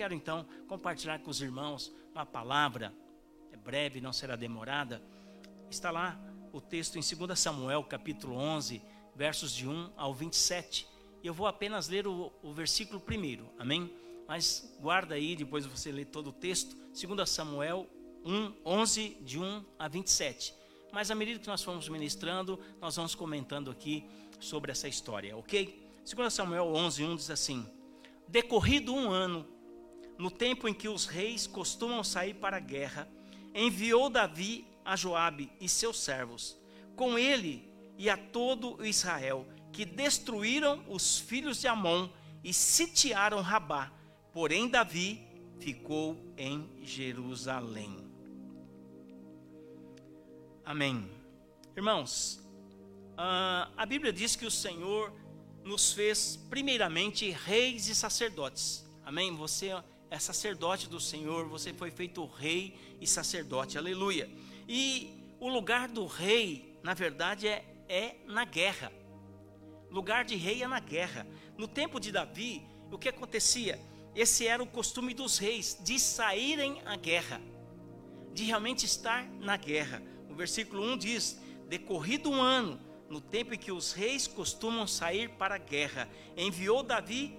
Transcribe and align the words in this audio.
quero 0.00 0.14
então 0.14 0.46
compartilhar 0.66 1.18
com 1.18 1.28
os 1.28 1.42
irmãos 1.42 1.92
uma 2.14 2.24
palavra, 2.24 2.90
é 3.52 3.56
breve, 3.58 4.00
não 4.00 4.14
será 4.14 4.34
demorada. 4.34 5.02
Está 5.68 5.90
lá 5.90 6.18
o 6.54 6.58
texto 6.58 6.96
em 6.96 7.02
2 7.02 7.38
Samuel, 7.38 7.84
capítulo 7.84 8.34
11, 8.34 8.80
versos 9.14 9.52
de 9.52 9.68
1 9.68 9.92
ao 9.98 10.14
27. 10.14 10.88
E 11.22 11.26
eu 11.26 11.34
vou 11.34 11.46
apenas 11.46 11.86
ler 11.86 12.06
o, 12.06 12.32
o 12.42 12.50
versículo 12.50 12.98
primeiro, 12.98 13.46
amém? 13.58 13.94
Mas 14.26 14.74
guarda 14.80 15.16
aí, 15.16 15.36
depois 15.36 15.66
você 15.66 15.92
lê 15.92 16.06
todo 16.06 16.30
o 16.30 16.32
texto, 16.32 16.74
2 16.98 17.28
Samuel 17.28 17.86
1, 18.24 18.54
11, 18.64 19.18
de 19.20 19.38
1 19.38 19.64
a 19.78 19.86
27. 19.86 20.54
Mas 20.90 21.10
à 21.10 21.14
medida 21.14 21.40
que 21.40 21.46
nós 21.46 21.62
formos 21.62 21.86
ministrando, 21.90 22.58
nós 22.80 22.96
vamos 22.96 23.14
comentando 23.14 23.70
aqui 23.70 24.06
sobre 24.40 24.72
essa 24.72 24.88
história, 24.88 25.36
ok? 25.36 25.78
2 26.10 26.32
Samuel 26.32 26.68
11, 26.74 27.04
1 27.04 27.16
diz 27.16 27.28
assim: 27.28 27.66
Decorrido 28.26 28.94
um 28.94 29.10
ano, 29.10 29.59
no 30.20 30.30
tempo 30.30 30.68
em 30.68 30.74
que 30.74 30.88
os 30.88 31.06
reis 31.06 31.46
costumam 31.46 32.04
sair 32.04 32.34
para 32.34 32.58
a 32.58 32.60
guerra, 32.60 33.08
enviou 33.54 34.10
Davi 34.10 34.66
a 34.84 34.94
Joabe 34.94 35.50
e 35.58 35.68
seus 35.68 35.98
servos, 35.98 36.58
com 36.94 37.18
ele 37.18 37.64
e 37.96 38.10
a 38.10 38.16
todo 38.16 38.84
Israel, 38.84 39.46
que 39.72 39.84
destruíram 39.84 40.84
os 40.88 41.18
filhos 41.18 41.60
de 41.60 41.66
Amon 41.66 42.10
e 42.44 42.52
sitiaram 42.52 43.40
Rabá. 43.40 43.90
Porém 44.32 44.68
Davi 44.68 45.26
ficou 45.58 46.16
em 46.36 46.68
Jerusalém. 46.82 47.96
Amém. 50.64 51.10
Irmãos, 51.74 52.46
a 53.16 53.86
Bíblia 53.86 54.12
diz 54.12 54.36
que 54.36 54.44
o 54.44 54.50
Senhor 54.50 55.12
nos 55.64 55.92
fez 55.92 56.36
primeiramente 56.48 57.30
reis 57.30 57.88
e 57.88 57.94
sacerdotes. 57.94 58.86
Amém? 59.04 59.34
Você 59.34 59.72
é 60.10 60.18
sacerdote 60.18 60.88
do 60.88 60.98
Senhor, 60.98 61.46
você 61.48 61.72
foi 61.72 61.90
feito 61.90 62.26
rei 62.26 62.76
e 63.00 63.06
sacerdote. 63.06 63.78
Aleluia. 63.78 64.28
E 64.68 65.24
o 65.38 65.48
lugar 65.48 65.88
do 65.88 66.04
rei, 66.04 66.76
na 66.82 66.94
verdade, 66.94 67.46
é, 67.46 67.64
é 67.88 68.16
na 68.26 68.44
guerra. 68.44 68.92
Lugar 69.88 70.24
de 70.24 70.34
rei 70.34 70.64
é 70.64 70.66
na 70.66 70.80
guerra. 70.80 71.26
No 71.56 71.68
tempo 71.68 72.00
de 72.00 72.10
Davi, 72.10 72.66
o 72.90 72.98
que 72.98 73.08
acontecia? 73.08 73.80
Esse 74.14 74.46
era 74.48 74.60
o 74.60 74.66
costume 74.66 75.14
dos 75.14 75.38
reis, 75.38 75.78
de 75.80 75.98
saírem 75.98 76.82
à 76.84 76.96
guerra, 76.96 77.40
de 78.34 78.42
realmente 78.44 78.84
estar 78.84 79.24
na 79.38 79.56
guerra. 79.56 80.02
O 80.28 80.34
versículo 80.34 80.82
1 80.92 80.98
diz: 80.98 81.40
Decorrido 81.68 82.28
um 82.30 82.42
ano, 82.42 82.80
no 83.08 83.20
tempo 83.20 83.54
em 83.54 83.58
que 83.58 83.70
os 83.70 83.92
reis 83.92 84.26
costumam 84.26 84.88
sair 84.88 85.30
para 85.30 85.54
a 85.54 85.58
guerra, 85.58 86.08
enviou 86.36 86.82
Davi 86.82 87.38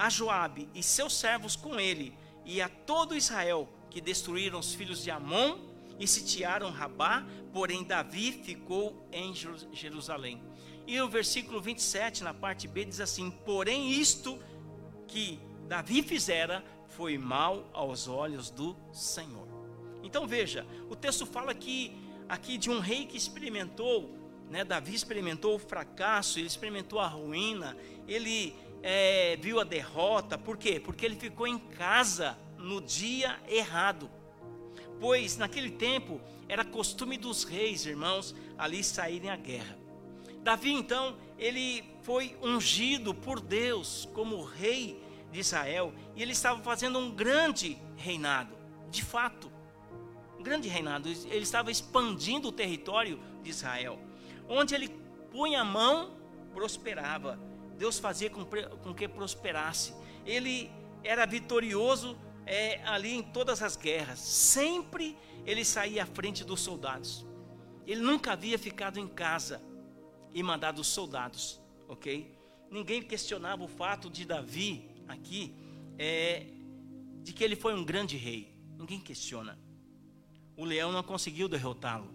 a 0.00 0.08
Joabe 0.08 0.66
e 0.74 0.82
seus 0.82 1.14
servos 1.14 1.54
com 1.54 1.78
ele, 1.78 2.16
e 2.46 2.62
a 2.62 2.70
todo 2.70 3.14
Israel, 3.14 3.68
que 3.90 4.00
destruíram 4.00 4.58
os 4.58 4.72
filhos 4.72 5.02
de 5.02 5.10
Amon 5.10 5.58
e 5.98 6.06
sitiaram 6.08 6.70
Rabá, 6.70 7.26
porém 7.52 7.84
Davi 7.84 8.32
ficou 8.32 9.06
em 9.12 9.34
Jerusalém. 9.74 10.42
E 10.86 10.98
o 11.02 11.06
versículo 11.06 11.60
27, 11.60 12.24
na 12.24 12.32
parte 12.32 12.66
B, 12.66 12.86
diz 12.86 12.98
assim: 12.98 13.30
Porém, 13.30 13.92
isto 13.92 14.42
que 15.06 15.38
Davi 15.68 16.02
fizera 16.02 16.64
foi 16.88 17.18
mal 17.18 17.68
aos 17.74 18.08
olhos 18.08 18.48
do 18.48 18.74
Senhor. 18.94 19.46
Então 20.02 20.26
veja, 20.26 20.66
o 20.88 20.96
texto 20.96 21.26
fala 21.26 21.54
que 21.54 21.94
aqui 22.26 22.56
de 22.56 22.70
um 22.70 22.80
rei 22.80 23.04
que 23.04 23.18
experimentou 23.18 24.18
né? 24.50 24.64
Davi 24.64 24.94
experimentou 24.94 25.54
o 25.54 25.58
fracasso, 25.60 26.40
ele 26.40 26.48
experimentou 26.48 26.98
a 26.98 27.06
ruína, 27.06 27.76
ele 28.08 28.52
é, 28.82 29.36
viu 29.36 29.60
a 29.60 29.64
derrota, 29.64 30.38
por 30.38 30.56
quê? 30.56 30.80
Porque 30.80 31.04
ele 31.04 31.16
ficou 31.16 31.46
em 31.46 31.58
casa 31.58 32.38
no 32.58 32.80
dia 32.80 33.38
errado. 33.48 34.10
Pois 35.00 35.36
naquele 35.36 35.70
tempo 35.70 36.20
era 36.48 36.64
costume 36.64 37.16
dos 37.16 37.44
reis, 37.44 37.86
irmãos, 37.86 38.34
ali 38.58 38.82
saírem 38.84 39.30
à 39.30 39.36
guerra. 39.36 39.78
Davi 40.42 40.72
então, 40.72 41.16
ele 41.38 41.84
foi 42.02 42.36
ungido 42.42 43.14
por 43.14 43.40
Deus 43.40 44.08
como 44.14 44.42
rei 44.42 45.02
de 45.30 45.40
Israel 45.40 45.92
e 46.16 46.22
ele 46.22 46.32
estava 46.32 46.62
fazendo 46.62 46.98
um 46.98 47.10
grande 47.10 47.78
reinado, 47.96 48.56
de 48.90 49.04
fato, 49.04 49.50
um 50.38 50.42
grande 50.42 50.68
reinado. 50.68 51.08
Ele 51.08 51.42
estava 51.42 51.70
expandindo 51.70 52.48
o 52.48 52.52
território 52.52 53.20
de 53.42 53.50
Israel. 53.50 53.98
Onde 54.48 54.74
ele 54.74 54.88
punha 55.30 55.60
a 55.60 55.64
mão, 55.64 56.16
prosperava. 56.52 57.38
Deus 57.80 57.98
fazia 57.98 58.28
com, 58.28 58.44
com 58.44 58.92
que 58.92 59.08
prosperasse. 59.08 59.94
Ele 60.26 60.70
era 61.02 61.24
vitorioso 61.24 62.14
é, 62.44 62.78
ali 62.84 63.14
em 63.14 63.22
todas 63.22 63.62
as 63.62 63.74
guerras. 63.74 64.18
Sempre 64.18 65.16
ele 65.46 65.64
saía 65.64 66.02
à 66.02 66.06
frente 66.06 66.44
dos 66.44 66.60
soldados. 66.60 67.24
Ele 67.86 68.02
nunca 68.02 68.32
havia 68.32 68.58
ficado 68.58 69.00
em 69.00 69.08
casa 69.08 69.62
e 70.34 70.42
mandado 70.42 70.82
os 70.82 70.88
soldados, 70.88 71.58
ok? 71.88 72.30
Ninguém 72.70 73.00
questionava 73.02 73.64
o 73.64 73.68
fato 73.68 74.10
de 74.10 74.26
Davi 74.26 74.86
aqui, 75.08 75.54
é, 75.98 76.48
de 77.22 77.32
que 77.32 77.42
ele 77.42 77.56
foi 77.56 77.72
um 77.72 77.82
grande 77.82 78.14
rei. 78.18 78.54
Ninguém 78.76 79.00
questiona. 79.00 79.58
O 80.54 80.66
leão 80.66 80.92
não 80.92 81.02
conseguiu 81.02 81.48
derrotá-lo. 81.48 82.12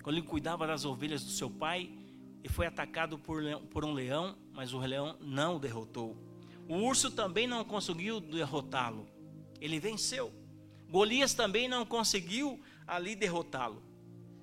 Quando 0.00 0.18
ele 0.18 0.26
cuidava 0.28 0.64
das 0.64 0.84
ovelhas 0.84 1.24
do 1.24 1.30
seu 1.30 1.50
pai, 1.50 1.90
ele 2.38 2.52
foi 2.54 2.68
atacado 2.68 3.18
por, 3.18 3.42
por 3.68 3.84
um 3.84 3.92
leão, 3.92 4.38
mas 4.56 4.72
o 4.72 4.78
leão 4.78 5.16
não 5.20 5.56
o 5.56 5.58
derrotou. 5.60 6.16
O 6.68 6.76
urso 6.78 7.10
também 7.10 7.46
não 7.46 7.64
conseguiu 7.64 8.18
derrotá-lo. 8.18 9.06
Ele 9.60 9.78
venceu. 9.78 10.32
Golias 10.90 11.34
também 11.34 11.68
não 11.68 11.84
conseguiu 11.86 12.60
ali 12.86 13.14
derrotá-lo. 13.14 13.82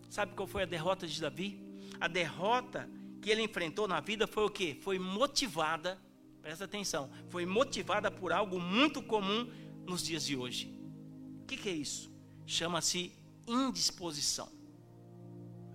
Sabe 0.09 0.34
qual 0.35 0.47
foi 0.47 0.63
a 0.63 0.66
derrota 0.66 1.07
de 1.07 1.19
Davi? 1.19 1.59
A 2.00 2.07
derrota 2.07 2.90
que 3.22 3.29
ele 3.29 3.41
enfrentou 3.41 3.88
na 3.88 4.00
vida 4.00 4.28
foi 4.28 4.46
o 4.46 4.50
que? 4.50 4.75
Foi 4.75 5.00
motivada, 5.00 6.00
presta 6.41 6.66
atenção, 6.66 7.09
foi 7.29 7.46
motivada 7.46 8.12
por 8.12 8.31
algo 8.31 8.59
muito 8.59 9.02
comum 9.02 9.50
nos 9.85 10.03
dias 10.03 10.25
de 10.25 10.38
hoje. 10.38 10.73
O 11.41 11.46
que, 11.46 11.57
que 11.57 11.69
é 11.69 11.73
isso? 11.73 12.12
Chama-se 12.46 13.12
indisposição 13.47 14.63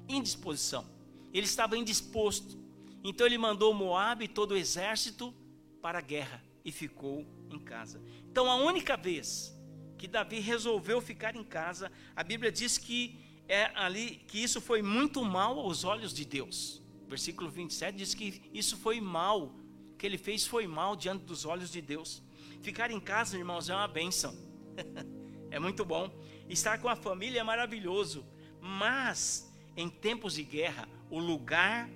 indisposição. 0.08 0.86
Ele 1.32 1.44
estava 1.44 1.76
indisposto. 1.76 2.58
Então 3.02 3.26
ele 3.26 3.38
mandou 3.38 3.72
Moabe 3.72 4.24
e 4.24 4.28
todo 4.28 4.52
o 4.52 4.56
exército 4.56 5.34
para 5.80 5.98
a 5.98 6.02
guerra 6.02 6.42
e 6.64 6.72
ficou 6.72 7.24
em 7.50 7.58
casa. 7.58 8.02
Então 8.30 8.50
a 8.50 8.56
única 8.56 8.96
vez 8.96 9.56
que 9.96 10.06
Davi 10.06 10.40
resolveu 10.40 11.00
ficar 11.00 11.34
em 11.34 11.44
casa, 11.44 11.90
a 12.14 12.22
Bíblia 12.22 12.52
diz 12.52 12.78
que 12.78 13.18
é 13.48 13.70
ali 13.74 14.16
que 14.28 14.42
isso 14.42 14.60
foi 14.60 14.82
muito 14.82 15.24
mal 15.24 15.58
aos 15.58 15.84
olhos 15.84 16.12
de 16.12 16.24
Deus. 16.24 16.82
Versículo 17.08 17.50
27 17.50 17.96
diz 17.96 18.14
que 18.14 18.42
isso 18.52 18.76
foi 18.76 19.00
mal, 19.00 19.54
o 19.92 19.96
que 19.96 20.04
ele 20.04 20.18
fez 20.18 20.46
foi 20.46 20.66
mal 20.66 20.94
diante 20.94 21.24
dos 21.24 21.44
olhos 21.44 21.72
de 21.72 21.80
Deus. 21.80 22.22
Ficar 22.60 22.90
em 22.90 23.00
casa, 23.00 23.38
irmãos, 23.38 23.70
é 23.70 23.74
uma 23.74 23.88
bênção. 23.88 24.36
é 25.50 25.58
muito 25.58 25.84
bom. 25.84 26.10
Estar 26.48 26.78
com 26.78 26.88
a 26.88 26.96
família 26.96 27.40
é 27.40 27.42
maravilhoso, 27.42 28.26
mas 28.60 29.50
em 29.76 29.88
tempos 29.88 30.34
de 30.34 30.42
guerra, 30.42 30.86
o 31.08 31.18
lugar 31.18 31.88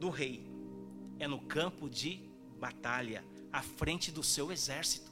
do 0.00 0.08
rei 0.08 0.44
é 1.18 1.28
no 1.28 1.38
campo 1.38 1.88
de 1.88 2.28
batalha, 2.58 3.24
à 3.52 3.62
frente 3.62 4.10
do 4.10 4.22
seu 4.22 4.50
exército. 4.50 5.10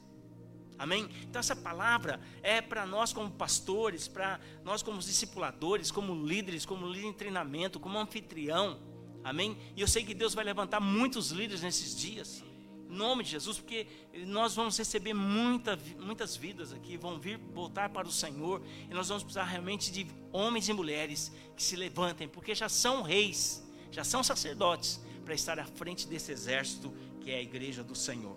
Amém? 0.79 1.09
Então 1.23 1.41
essa 1.41 1.55
palavra 1.55 2.21
é 2.43 2.61
para 2.61 2.87
nós 2.87 3.13
como 3.13 3.31
pastores, 3.31 4.09
para 4.09 4.41
nós 4.65 4.83
como 4.83 4.99
discipuladores, 4.99 5.91
como 5.91 6.15
líderes, 6.27 6.65
como 6.65 6.87
líder 6.87 7.09
em 7.09 7.13
treinamento, 7.13 7.79
como 7.79 7.99
anfitrião. 7.99 8.81
Amém? 9.23 9.59
E 9.77 9.81
eu 9.81 9.89
sei 9.89 10.05
que 10.05 10.15
Deus 10.15 10.35
vai 10.35 10.45
levantar 10.45 10.81
muitos 10.81 11.31
líderes 11.31 11.63
nesses 11.63 11.97
dias 11.97 12.43
nome 12.89 13.23
de 13.23 13.31
Jesus, 13.31 13.59
porque 13.59 13.87
nós 14.27 14.55
vamos 14.55 14.77
receber 14.79 15.13
muita, 15.13 15.79
muitas 16.01 16.35
vidas 16.35 16.73
aqui, 16.73 16.97
vão 16.97 17.21
vir 17.21 17.39
voltar 17.53 17.91
para 17.91 18.09
o 18.09 18.11
Senhor, 18.11 18.63
e 18.91 18.95
nós 18.95 19.09
vamos 19.09 19.23
precisar 19.23 19.45
realmente 19.45 19.93
de 19.93 20.07
homens 20.33 20.69
e 20.69 20.73
mulheres 20.73 21.31
que 21.55 21.63
se 21.63 21.77
levantem, 21.77 22.27
porque 22.27 22.55
já 22.55 22.69
são 22.69 23.03
reis, 23.03 23.63
já 23.91 24.05
são 24.05 24.23
sacerdotes, 24.23 25.01
para 25.25 25.35
estar 25.35 25.59
à 25.59 25.65
frente 25.65 26.07
desse 26.09 26.33
exército 26.33 26.91
que 27.21 27.31
é 27.31 27.37
a 27.37 27.43
igreja 27.43 27.85
do 27.85 27.95
Senhor. 27.95 28.35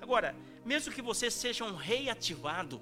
Agora, 0.00 0.34
mesmo 0.64 0.92
que 0.92 1.00
você 1.00 1.30
seja 1.30 1.64
um 1.64 1.76
rei 1.76 2.10
ativado, 2.10 2.80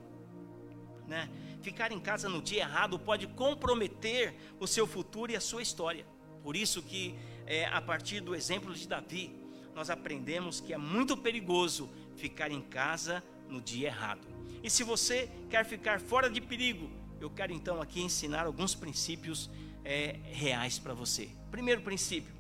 né, 1.07 1.29
ficar 1.61 1.93
em 1.93 2.01
casa 2.01 2.27
no 2.27 2.41
dia 2.41 2.63
errado 2.63 2.99
pode 2.99 3.27
comprometer 3.27 4.35
o 4.59 4.67
seu 4.67 4.87
futuro 4.87 5.31
e 5.31 5.37
a 5.37 5.41
sua 5.41 5.61
história. 5.61 6.07
Por 6.43 6.57
isso 6.57 6.83
que, 6.83 7.15
é, 7.47 7.67
a 7.67 7.83
partir 7.83 8.21
do 8.21 8.35
exemplo 8.35 8.73
de 8.73 8.89
Davi, 8.89 9.31
nós 9.75 9.91
aprendemos 9.91 10.61
que 10.61 10.73
é 10.73 10.79
muito 10.79 11.15
perigoso 11.17 11.91
ficar 12.17 12.51
em 12.51 12.63
casa 12.63 13.23
no 13.47 13.61
dia 13.61 13.89
errado. 13.89 14.27
E 14.63 14.71
se 14.71 14.83
você 14.83 15.31
quer 15.51 15.67
ficar 15.67 16.01
fora 16.01 16.31
de 16.31 16.41
perigo, 16.41 16.91
eu 17.21 17.29
quero 17.29 17.53
então 17.53 17.83
aqui 17.83 18.01
ensinar 18.01 18.47
alguns 18.47 18.75
princípios 18.75 19.51
é, 19.85 20.19
reais 20.25 20.79
para 20.79 20.95
você. 20.95 21.31
Primeiro 21.51 21.83
princípio: 21.83 22.33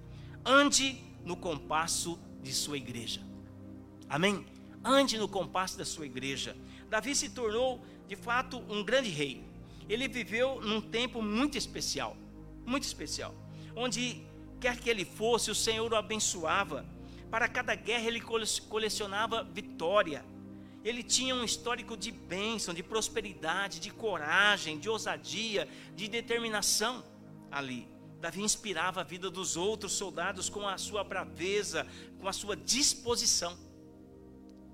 ande 0.44 1.02
no 1.24 1.36
compasso 1.36 2.18
de 2.42 2.52
sua 2.52 2.76
igreja. 2.76 3.20
Amém? 4.08 4.46
Ande 4.84 5.18
no 5.18 5.28
compasso 5.28 5.76
da 5.76 5.84
sua 5.84 6.06
igreja. 6.06 6.56
Davi 6.88 7.14
se 7.14 7.28
tornou, 7.28 7.84
de 8.08 8.16
fato, 8.16 8.58
um 8.68 8.82
grande 8.82 9.10
rei. 9.10 9.44
Ele 9.88 10.08
viveu 10.08 10.60
num 10.60 10.80
tempo 10.80 11.20
muito 11.20 11.58
especial, 11.58 12.16
muito 12.64 12.84
especial, 12.84 13.34
onde 13.76 14.24
quer 14.60 14.78
que 14.78 14.88
ele 14.88 15.04
fosse, 15.04 15.50
o 15.50 15.54
Senhor 15.54 15.92
o 15.92 15.96
abençoava. 15.96 16.86
Para 17.30 17.48
cada 17.48 17.74
guerra 17.74 18.06
ele 18.06 18.20
colecionava 18.20 19.44
vitória. 19.44 20.24
Ele 20.82 21.02
tinha 21.02 21.34
um 21.34 21.44
histórico 21.44 21.96
de 21.96 22.10
bênção, 22.10 22.72
de 22.72 22.82
prosperidade, 22.82 23.78
de 23.78 23.90
coragem, 23.90 24.78
de 24.78 24.88
ousadia, 24.88 25.68
de 25.94 26.08
determinação 26.08 27.04
ali. 27.50 27.88
Davi 28.20 28.42
inspirava 28.42 29.00
a 29.00 29.04
vida 29.04 29.30
dos 29.30 29.56
outros 29.56 29.92
soldados 29.92 30.48
com 30.48 30.68
a 30.68 30.76
sua 30.76 31.02
braveza, 31.02 31.86
com 32.20 32.28
a 32.28 32.32
sua 32.32 32.54
disposição. 32.54 33.56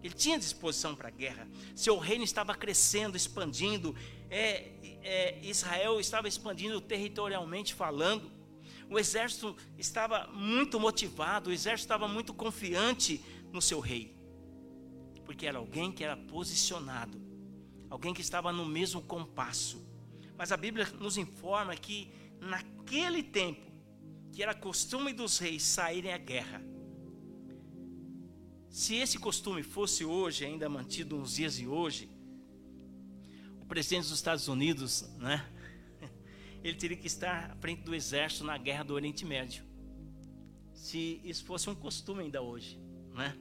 Ele 0.03 0.15
tinha 0.15 0.39
disposição 0.39 0.95
para 0.95 1.09
a 1.09 1.11
guerra. 1.11 1.49
Seu 1.75 1.99
reino 1.99 2.25
estava 2.25 2.55
crescendo, 2.55 3.17
expandindo. 3.17 3.95
É, 4.29 4.73
é, 5.03 5.39
Israel 5.43 5.99
estava 6.01 6.29
expandindo 6.29 6.81
territorialmente 6.81 7.75
falando. 7.75 8.31
O 8.89 8.99
exército 8.99 9.57
estava 9.77 10.29
muito 10.29 10.79
motivado, 10.79 11.51
o 11.51 11.53
exército 11.53 11.87
estava 11.87 12.07
muito 12.07 12.33
confiante 12.33 13.21
no 13.53 13.61
seu 13.61 13.81
rei. 13.81 14.15
Porque 15.25 15.47
era 15.47 15.59
alguém 15.59 15.91
que 15.91 16.05
era 16.05 16.17
posicionado, 16.17 17.21
alguém 17.91 18.15
que 18.15 18.21
estava 18.21 18.53
no 18.53 18.65
mesmo 18.65 19.03
compasso. 19.03 19.85
Mas 20.39 20.53
a 20.53 20.57
Bíblia 20.57 20.87
nos 21.01 21.17
informa 21.17 21.75
que 21.75 22.13
naquele 22.41 23.23
tempo, 23.23 23.65
que 24.33 24.43
era 24.43 24.55
costume 24.55 25.13
dos 25.13 25.39
reis 25.39 25.63
saírem 25.63 26.13
à 26.13 26.19
guerra, 26.19 26.63
se 28.69 28.97
esse 28.97 29.19
costume 29.19 29.63
fosse 29.63 30.05
hoje, 30.05 30.45
ainda 30.45 30.69
mantido 30.69 31.17
nos 31.17 31.37
dias 31.37 31.57
de 31.57 31.67
hoje, 31.67 32.11
o 33.61 33.65
presidente 33.65 34.03
dos 34.03 34.13
Estados 34.13 34.49
Unidos, 34.49 35.03
né, 35.17 35.49
ele 36.63 36.77
teria 36.77 36.97
que 36.97 37.07
estar 37.07 37.53
à 37.53 37.57
frente 37.57 37.83
do 37.83 37.95
exército 37.95 38.45
na 38.45 38.59
guerra 38.59 38.85
do 38.85 38.93
Oriente 38.93 39.25
Médio. 39.25 39.65
Se 40.75 41.21
isso 41.25 41.45
fosse 41.45 41.71
um 41.71 41.75
costume 41.75 42.25
ainda 42.25 42.43
hoje, 42.43 42.79
né? 43.15 43.37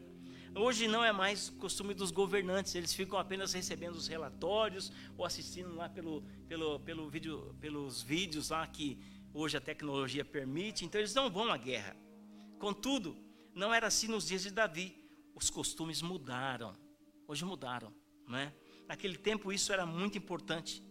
Hoje 0.57 0.87
não 0.87 1.03
é 1.03 1.11
mais 1.11 1.49
costume 1.49 1.93
dos 1.93 2.11
governantes, 2.11 2.75
eles 2.75 2.93
ficam 2.93 3.19
apenas 3.19 3.51
recebendo 3.51 3.95
os 3.95 4.07
relatórios 4.07 4.89
ou 5.17 5.25
assistindo 5.25 5.75
lá 5.75 5.89
pelo, 5.89 6.23
pelo, 6.47 6.79
pelo 6.79 7.09
vídeo, 7.09 7.53
pelos 7.59 8.01
vídeos 8.01 8.51
lá 8.51 8.65
que 8.65 8.97
hoje 9.33 9.57
a 9.57 9.61
tecnologia 9.61 10.23
permite, 10.23 10.85
então 10.85 11.01
eles 11.01 11.13
não 11.13 11.29
vão 11.29 11.51
à 11.51 11.57
guerra. 11.57 11.93
Contudo, 12.57 13.17
não 13.53 13.73
era 13.73 13.87
assim 13.87 14.07
nos 14.07 14.27
dias 14.27 14.43
de 14.43 14.49
Davi 14.49 14.95
os 15.35 15.49
costumes 15.49 16.01
mudaram. 16.01 16.73
Hoje 17.27 17.43
mudaram, 17.43 17.93
não 18.25 18.37
é? 18.37 18.53
Naquele 18.87 19.17
tempo 19.17 19.51
isso 19.51 19.73
era 19.73 19.85
muito 19.85 20.17
importante. 20.17 20.81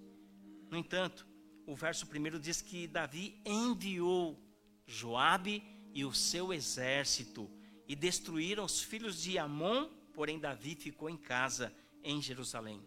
No 0.70 0.76
entanto, 0.76 1.26
o 1.66 1.74
verso 1.74 2.06
primeiro 2.06 2.38
diz 2.38 2.60
que 2.60 2.86
Davi 2.86 3.40
enviou 3.46 4.38
Joabe 4.86 5.62
e 5.94 6.04
o 6.04 6.12
seu 6.12 6.52
exército 6.52 7.50
e 7.86 7.94
destruíram 7.94 8.64
os 8.64 8.82
filhos 8.82 9.22
de 9.22 9.38
Amon, 9.38 9.88
porém 10.12 10.38
Davi 10.38 10.74
ficou 10.74 11.08
em 11.10 11.16
casa 11.16 11.74
em 12.02 12.20
Jerusalém. 12.20 12.82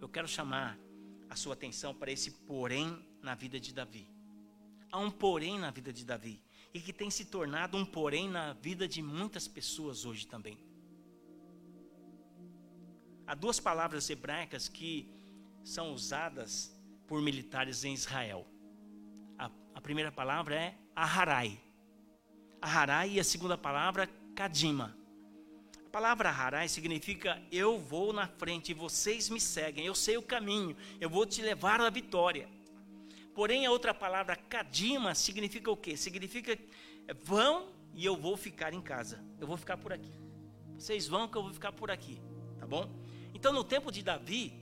Eu 0.00 0.08
quero 0.08 0.28
chamar 0.28 0.78
a 1.28 1.36
sua 1.36 1.54
atenção 1.54 1.94
para 1.94 2.12
esse 2.12 2.30
porém 2.30 2.98
na 3.22 3.34
vida 3.34 3.58
de 3.58 3.72
Davi. 3.72 4.08
Há 4.90 4.98
um 4.98 5.10
porém 5.10 5.58
na 5.58 5.70
vida 5.70 5.92
de 5.92 6.04
Davi 6.04 6.40
e 6.72 6.80
que 6.80 6.92
tem 6.92 7.10
se 7.10 7.24
tornado 7.24 7.76
um 7.76 7.84
porém 7.84 8.28
na 8.28 8.52
vida 8.52 8.86
de 8.86 9.02
muitas 9.02 9.48
pessoas 9.48 10.04
hoje 10.04 10.26
também. 10.26 10.58
Há 13.26 13.34
duas 13.34 13.58
palavras 13.58 14.10
hebraicas 14.10 14.68
que 14.68 15.08
são 15.64 15.92
usadas 15.92 16.76
por 17.06 17.22
militares 17.22 17.84
em 17.84 17.94
Israel. 17.94 18.46
A, 19.38 19.50
a 19.74 19.80
primeira 19.80 20.12
palavra 20.12 20.54
é 20.54 20.78
Aharai. 20.94 21.60
Aharai 22.64 23.10
e 23.10 23.20
a 23.20 23.24
segunda 23.24 23.58
palavra 23.58 24.08
Kadima. 24.34 24.96
A 25.86 25.90
palavra 25.90 26.30
Aharai 26.30 26.66
significa 26.66 27.40
eu 27.52 27.78
vou 27.78 28.10
na 28.10 28.26
frente 28.26 28.70
e 28.70 28.74
vocês 28.74 29.28
me 29.28 29.38
seguem, 29.38 29.84
eu 29.84 29.94
sei 29.94 30.16
o 30.16 30.22
caminho, 30.22 30.74
eu 30.98 31.10
vou 31.10 31.26
te 31.26 31.42
levar 31.42 31.78
à 31.78 31.90
vitória. 31.90 32.48
Porém, 33.34 33.66
a 33.66 33.70
outra 33.70 33.92
palavra, 33.92 34.34
kadima, 34.34 35.14
significa 35.14 35.70
o 35.70 35.76
quê? 35.76 35.94
Significa 35.94 36.58
vão 37.22 37.68
e 37.92 38.02
eu 38.02 38.16
vou 38.16 38.34
ficar 38.34 38.72
em 38.72 38.80
casa. 38.80 39.22
Eu 39.38 39.46
vou 39.46 39.58
ficar 39.58 39.76
por 39.76 39.92
aqui. 39.92 40.14
Vocês 40.78 41.06
vão 41.06 41.28
que 41.28 41.36
eu 41.36 41.42
vou 41.42 41.52
ficar 41.52 41.72
por 41.72 41.90
aqui, 41.90 42.18
tá 42.58 42.66
bom? 42.66 42.88
Então, 43.34 43.52
no 43.52 43.62
tempo 43.62 43.92
de 43.92 44.02
Davi, 44.02 44.54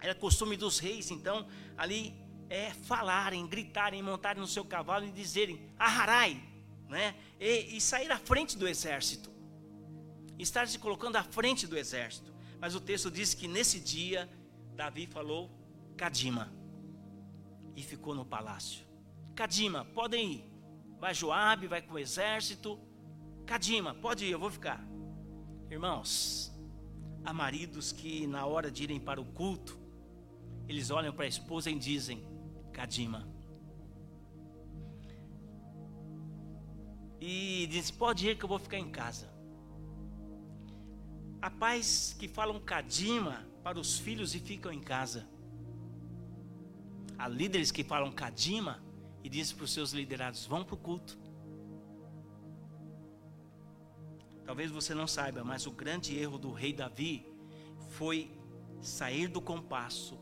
era 0.00 0.14
costume 0.14 0.56
dos 0.56 0.78
reis, 0.78 1.10
então, 1.10 1.48
ali 1.76 2.14
é 2.48 2.70
falarem, 2.70 3.46
gritarem, 3.48 4.00
montarem 4.00 4.40
no 4.40 4.46
seu 4.46 4.64
cavalo 4.64 5.06
e 5.06 5.10
dizerem 5.10 5.60
Aharai, 5.76 6.49
né? 6.90 7.14
E, 7.38 7.76
e 7.76 7.80
sair 7.80 8.10
à 8.10 8.18
frente 8.18 8.58
do 8.58 8.68
exército. 8.68 9.30
Estar 10.38 10.66
se 10.68 10.78
colocando 10.78 11.16
à 11.16 11.22
frente 11.22 11.66
do 11.66 11.78
exército. 11.78 12.34
Mas 12.60 12.74
o 12.74 12.80
texto 12.80 13.10
diz 13.10 13.32
que 13.32 13.48
nesse 13.48 13.80
dia 13.80 14.28
Davi 14.74 15.06
falou 15.06 15.50
Kadima 15.96 16.52
e 17.76 17.82
ficou 17.82 18.14
no 18.14 18.24
palácio. 18.24 18.84
Cadima, 19.34 19.84
podem 19.84 20.32
ir. 20.32 20.50
Vai 20.98 21.14
Joabe, 21.14 21.66
vai 21.66 21.80
com 21.80 21.94
o 21.94 21.98
exército. 21.98 22.78
Cadima, 23.46 23.94
pode 23.94 24.26
ir, 24.26 24.32
eu 24.32 24.38
vou 24.38 24.50
ficar. 24.50 24.84
Irmãos, 25.70 26.52
há 27.24 27.32
maridos 27.32 27.92
que 27.92 28.26
na 28.26 28.44
hora 28.44 28.70
de 28.70 28.82
irem 28.82 29.00
para 29.00 29.20
o 29.20 29.24
culto, 29.24 29.78
eles 30.68 30.90
olham 30.90 31.12
para 31.12 31.24
a 31.24 31.28
esposa 31.28 31.70
e 31.70 31.78
dizem: 31.78 32.24
Cadima. 32.72 33.26
E 37.20 37.66
dizem: 37.66 37.94
Pode 37.94 38.28
ir 38.28 38.38
que 38.38 38.44
eu 38.44 38.48
vou 38.48 38.58
ficar 38.58 38.78
em 38.78 38.90
casa. 38.90 39.30
Há 41.42 41.50
pais 41.50 42.16
que 42.18 42.28
falam 42.28 42.60
Cadima 42.60 43.46
para 43.62 43.78
os 43.78 43.98
filhos 43.98 44.34
e 44.34 44.40
ficam 44.40 44.72
em 44.72 44.80
casa. 44.80 45.28
Há 47.18 47.28
líderes 47.28 47.70
que 47.70 47.84
falam 47.84 48.10
Kadima 48.10 48.82
e 49.22 49.28
dizem 49.28 49.56
para 49.56 49.64
os 49.64 49.72
seus 49.72 49.92
liderados: 49.92 50.46
vão 50.46 50.64
para 50.64 50.74
o 50.74 50.78
culto. 50.78 51.18
Talvez 54.44 54.70
você 54.70 54.94
não 54.94 55.06
saiba, 55.06 55.44
mas 55.44 55.66
o 55.66 55.70
grande 55.70 56.18
erro 56.18 56.38
do 56.38 56.50
rei 56.50 56.72
Davi 56.72 57.24
foi 57.90 58.36
sair 58.80 59.28
do 59.28 59.40
compasso 59.40 60.18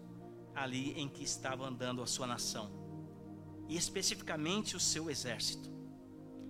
ali 0.54 0.92
em 1.00 1.08
que 1.08 1.22
estava 1.22 1.66
andando 1.66 2.02
a 2.02 2.06
sua 2.06 2.26
nação, 2.26 2.70
e 3.68 3.76
especificamente 3.76 4.76
o 4.76 4.80
seu 4.80 5.08
exército. 5.08 5.77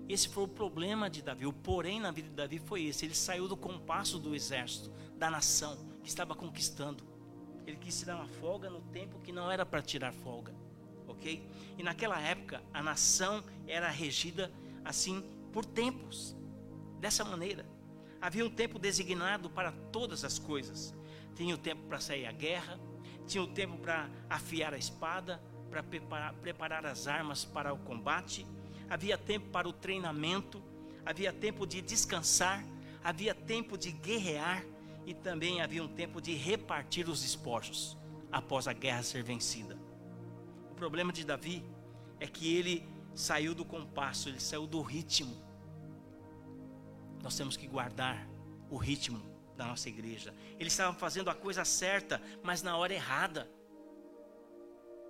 Esse 0.09 0.29
foi 0.29 0.45
o 0.45 0.49
problema 0.49 1.11
de 1.11 1.21
Davi. 1.21 1.47
O 1.47 1.53
porém 1.53 2.01
na 2.01 2.11
vida 2.11 2.29
de 2.29 2.35
Davi 2.35 2.59
foi 2.59 2.85
esse: 2.85 3.05
ele 3.05 3.15
saiu 3.15 3.47
do 3.47 3.57
compasso 3.57 4.19
do 4.19 4.35
exército, 4.35 4.91
da 5.17 5.31
nação 5.31 5.77
que 6.03 6.09
estava 6.09 6.35
conquistando. 6.35 7.05
Ele 7.67 7.77
quis 7.77 7.99
tirar 7.99 8.17
uma 8.17 8.29
folga 8.29 8.71
no 8.71 8.81
tempo 8.81 9.19
que 9.21 9.31
não 9.31 9.51
era 9.51 9.67
para 9.67 9.83
tirar 9.83 10.13
folga, 10.13 10.55
ok? 11.07 11.47
E 11.77 11.83
naquela 11.83 12.19
época 12.19 12.63
a 12.73 12.83
nação 12.83 13.45
era 13.67 13.91
regida 13.91 14.51
assim 14.83 15.23
por 15.53 15.67
tempos, 15.67 16.35
dessa 16.99 17.25
maneira. 17.25 17.67
Havia 18.21 18.45
um 18.45 18.51
tempo 18.51 18.79
designado 18.79 19.51
para 19.51 19.71
todas 19.71 20.25
as 20.25 20.39
coisas. 20.39 20.95
Tinha 21.35 21.55
o 21.55 21.59
tempo 21.59 21.83
para 21.87 22.01
sair 22.01 22.27
à 22.27 22.33
guerra, 22.33 22.81
tinha 23.27 23.43
o 23.43 23.47
tempo 23.47 23.77
para 23.79 24.11
afiar 24.31 24.73
a 24.73 24.79
espada, 24.79 25.41
para 25.71 25.83
preparar, 25.83 26.33
preparar 26.35 26.87
as 26.87 27.07
armas 27.07 27.45
para 27.45 27.73
o 27.73 27.79
combate, 27.79 28.47
havia 28.89 29.19
tempo 29.19 29.51
para 29.51 29.69
o 29.69 29.73
treinamento, 29.73 30.63
havia 31.05 31.33
tempo 31.33 31.67
de 31.67 31.81
descansar, 31.81 32.65
havia 33.03 33.35
tempo 33.35 33.77
de 33.77 33.93
guerrear 33.93 34.65
e 35.07 35.15
também 35.15 35.61
havia 35.61 35.83
um 35.83 35.89
tempo 35.89 36.21
de 36.21 36.35
repartir 36.35 37.09
os 37.09 37.23
despojos 37.23 37.97
após 38.31 38.69
a 38.69 38.73
guerra 38.73 39.03
ser 39.03 39.23
vencida. 39.23 39.79
O 40.71 40.75
problema 40.75 41.13
de 41.13 41.25
Davi 41.25 41.65
é 42.21 42.27
que 42.27 42.55
ele 42.55 42.87
saiu 43.15 43.55
do 43.55 43.65
compasso, 43.65 44.29
ele 44.29 44.41
saiu 44.41 44.67
do 44.67 44.81
ritmo. 44.83 45.37
Nós 47.23 47.37
temos 47.37 47.57
que 47.57 47.67
guardar 47.67 48.29
o 48.71 48.77
ritmo 48.77 49.21
da 49.57 49.67
nossa 49.67 49.89
igreja. 49.89 50.33
Eles 50.59 50.73
estavam 50.73 50.95
fazendo 50.99 51.31
a 51.31 51.35
coisa 51.35 51.65
certa, 51.65 52.23
mas 52.43 52.63
na 52.63 52.77
hora 52.77 52.95
errada. 52.95 53.51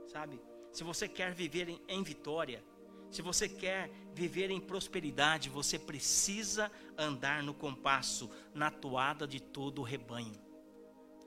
Sabe? 0.06 0.40
Se 0.72 0.82
você 0.82 1.06
quer 1.06 1.34
viver 1.34 1.68
em, 1.68 1.80
em 1.86 2.02
vitória, 2.02 2.64
se 3.10 3.22
você 3.22 3.48
quer 3.48 3.90
viver 4.14 4.50
em 4.50 4.60
prosperidade, 4.60 5.48
você 5.48 5.78
precisa 5.78 6.70
andar 6.96 7.42
no 7.42 7.54
compasso, 7.54 8.30
na 8.54 8.70
toada 8.70 9.26
de 9.26 9.40
todo 9.40 9.80
o 9.80 9.84
rebanho. 9.84 10.34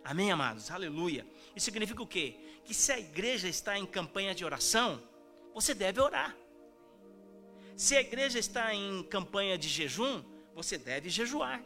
Amém, 0.03 0.31
amados? 0.31 0.71
Aleluia. 0.71 1.25
Isso 1.55 1.65
significa 1.65 2.01
o 2.01 2.07
quê? 2.07 2.39
Que 2.65 2.73
se 2.73 2.91
a 2.91 2.99
igreja 2.99 3.47
está 3.47 3.77
em 3.77 3.85
campanha 3.85 4.33
de 4.33 4.43
oração, 4.43 5.01
você 5.53 5.73
deve 5.73 5.99
orar. 5.99 6.35
Se 7.75 7.95
a 7.95 8.01
igreja 8.01 8.37
está 8.37 8.73
em 8.73 9.03
campanha 9.03 9.57
de 9.57 9.67
jejum, 9.67 10.23
você 10.53 10.77
deve 10.77 11.09
jejuar. 11.09 11.63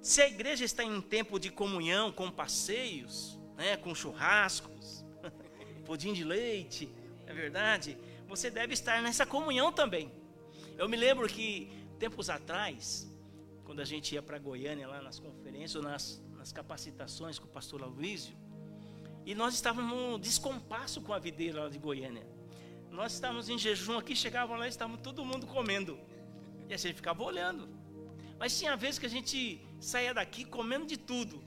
Se 0.00 0.22
a 0.22 0.28
igreja 0.28 0.64
está 0.64 0.82
em 0.82 1.00
tempo 1.00 1.38
de 1.38 1.50
comunhão, 1.50 2.10
com 2.12 2.30
passeios, 2.30 3.38
né, 3.56 3.76
com 3.76 3.94
churrascos, 3.94 5.04
pudim 5.84 6.12
de 6.12 6.24
leite, 6.24 6.88
é 7.26 7.32
verdade, 7.32 7.98
você 8.28 8.50
deve 8.50 8.74
estar 8.74 9.02
nessa 9.02 9.24
comunhão 9.24 9.72
também. 9.72 10.12
Eu 10.76 10.88
me 10.88 10.96
lembro 10.96 11.26
que 11.28 11.72
tempos 11.98 12.28
atrás, 12.28 13.10
quando 13.64 13.80
a 13.80 13.84
gente 13.84 14.14
ia 14.14 14.22
para 14.22 14.38
Goiânia 14.38 14.86
lá 14.86 15.00
nas 15.00 15.18
conferências, 15.18 15.74
ou 15.74 15.82
nas, 15.82 16.22
nas 16.36 16.52
capacitações 16.52 17.38
com 17.38 17.46
o 17.46 17.50
pastor 17.50 17.82
Aloysio, 17.82 18.36
e 19.24 19.34
nós 19.34 19.54
estávamos 19.54 19.90
num 19.90 20.18
descompasso 20.18 21.00
com 21.00 21.12
a 21.12 21.18
videira 21.18 21.64
lá 21.64 21.68
de 21.68 21.78
Goiânia. 21.78 22.26
Nós 22.90 23.14
estávamos 23.14 23.48
em 23.48 23.58
jejum 23.58 23.98
aqui, 23.98 24.14
chegavam 24.14 24.56
lá 24.56 24.66
e 24.66 24.68
estavam 24.68 24.96
todo 24.96 25.24
mundo 25.24 25.46
comendo. 25.46 25.98
E 26.68 26.74
a 26.74 26.76
gente 26.76 26.94
ficava 26.94 27.22
olhando. 27.22 27.68
Mas 28.38 28.58
tinha 28.58 28.76
vezes 28.76 28.98
que 28.98 29.06
a 29.06 29.10
gente 29.10 29.60
saía 29.80 30.14
daqui 30.14 30.44
comendo 30.44 30.86
de 30.86 30.96
tudo. 30.96 31.42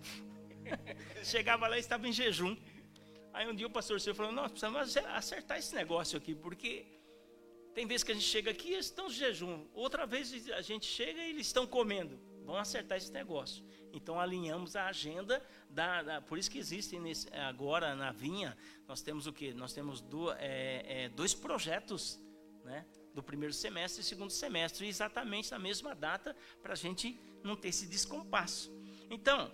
Chegava 1.23 1.67
lá 1.67 1.77
e 1.77 1.79
estava 1.79 2.07
em 2.07 2.11
jejum. 2.11 2.55
Aí 3.33 3.47
um 3.49 3.55
dia 3.55 3.67
o 3.67 3.69
pastor 3.69 3.99
Seu 3.99 4.13
falou: 4.13 4.31
Nós 4.31 4.51
precisamos 4.51 4.97
acertar 4.97 5.57
esse 5.57 5.73
negócio 5.73 6.17
aqui, 6.17 6.35
porque 6.35 6.85
tem 7.73 7.85
vezes 7.85 8.03
que 8.03 8.11
a 8.11 8.15
gente 8.15 8.27
chega 8.27 8.51
aqui 8.51 8.69
e 8.69 8.73
eles 8.73 8.87
estão 8.87 9.07
em 9.07 9.11
jejum. 9.11 9.65
Outra 9.73 10.05
vez 10.05 10.49
a 10.49 10.61
gente 10.61 10.85
chega 10.85 11.21
e 11.21 11.29
eles 11.29 11.47
estão 11.47 11.65
comendo. 11.65 12.19
Vamos 12.45 12.61
acertar 12.61 12.97
esse 12.97 13.11
negócio. 13.11 13.63
Então 13.93 14.19
alinhamos 14.19 14.75
a 14.75 14.87
agenda 14.87 15.45
da, 15.69 16.01
da 16.01 16.21
por 16.21 16.37
isso 16.37 16.49
que 16.51 16.57
existem 16.57 16.99
nesse, 16.99 17.33
agora 17.33 17.95
na 17.95 18.11
vinha 18.11 18.57
nós 18.87 19.01
temos 19.01 19.27
o 19.27 19.33
que? 19.33 19.53
Nós 19.53 19.73
temos 19.73 20.01
do, 20.01 20.31
é, 20.33 21.03
é, 21.03 21.09
dois 21.09 21.33
projetos, 21.33 22.19
né? 22.63 22.85
Do 23.13 23.21
primeiro 23.21 23.53
semestre 23.53 24.01
e 24.01 24.05
segundo 24.05 24.31
semestre, 24.31 24.87
exatamente 24.87 25.51
na 25.51 25.59
mesma 25.59 25.93
data 25.93 26.35
para 26.61 26.73
a 26.73 26.75
gente 26.75 27.19
não 27.43 27.55
ter 27.55 27.69
esse 27.69 27.85
descompasso. 27.87 28.71
Então, 29.09 29.51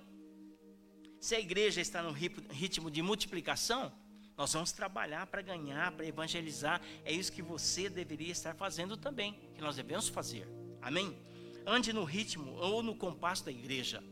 se 1.19 1.35
a 1.35 1.39
igreja 1.39 1.81
está 1.81 2.01
no 2.01 2.11
ritmo 2.11 2.91
de 2.91 3.01
multiplicação, 3.01 3.91
nós 4.37 4.53
vamos 4.53 4.71
trabalhar 4.71 5.25
para 5.25 5.41
ganhar, 5.41 5.91
para 5.91 6.05
evangelizar. 6.05 6.79
É 7.03 7.11
isso 7.11 7.31
que 7.31 7.41
você 7.41 7.89
deveria 7.89 8.31
estar 8.31 8.53
fazendo 8.55 8.95
também, 8.95 9.33
que 9.55 9.61
nós 9.61 9.75
devemos 9.75 10.07
fazer. 10.07 10.47
Amém? 10.81 11.17
Ande 11.65 11.91
no 11.91 12.03
ritmo 12.03 12.53
ou 12.53 12.83
no 12.83 12.95
compasso 12.95 13.43
da 13.43 13.51
igreja. 13.51 14.03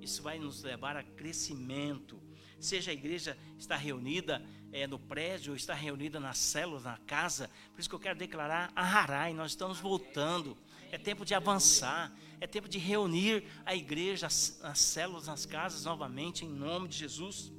Isso 0.00 0.22
vai 0.22 0.38
nos 0.38 0.62
levar 0.62 0.96
a 0.96 1.02
crescimento. 1.02 2.20
Seja 2.58 2.90
a 2.90 2.94
igreja 2.94 3.36
está 3.58 3.76
reunida 3.76 4.42
é, 4.72 4.86
no 4.86 4.98
prédio, 4.98 5.52
ou 5.52 5.56
está 5.56 5.74
reunida 5.74 6.18
nas 6.18 6.38
células, 6.38 6.84
na 6.84 6.96
casa. 6.98 7.50
Por 7.72 7.80
isso 7.80 7.88
que 7.88 7.94
eu 7.94 8.00
quero 8.00 8.18
declarar 8.18 8.72
a 8.74 9.32
nós 9.32 9.52
estamos 9.52 9.78
voltando. 9.78 10.56
É 10.90 10.98
tempo 10.98 11.24
de 11.24 11.34
avançar. 11.34 12.16
É 12.40 12.46
tempo 12.46 12.68
de 12.68 12.78
reunir 12.78 13.44
a 13.64 13.74
igreja, 13.74 14.26
as, 14.26 14.60
as 14.62 14.78
células, 14.78 15.26
nas 15.26 15.44
casas 15.44 15.84
novamente, 15.84 16.44
em 16.44 16.48
nome 16.48 16.88
de 16.88 16.96
Jesus 16.96 17.52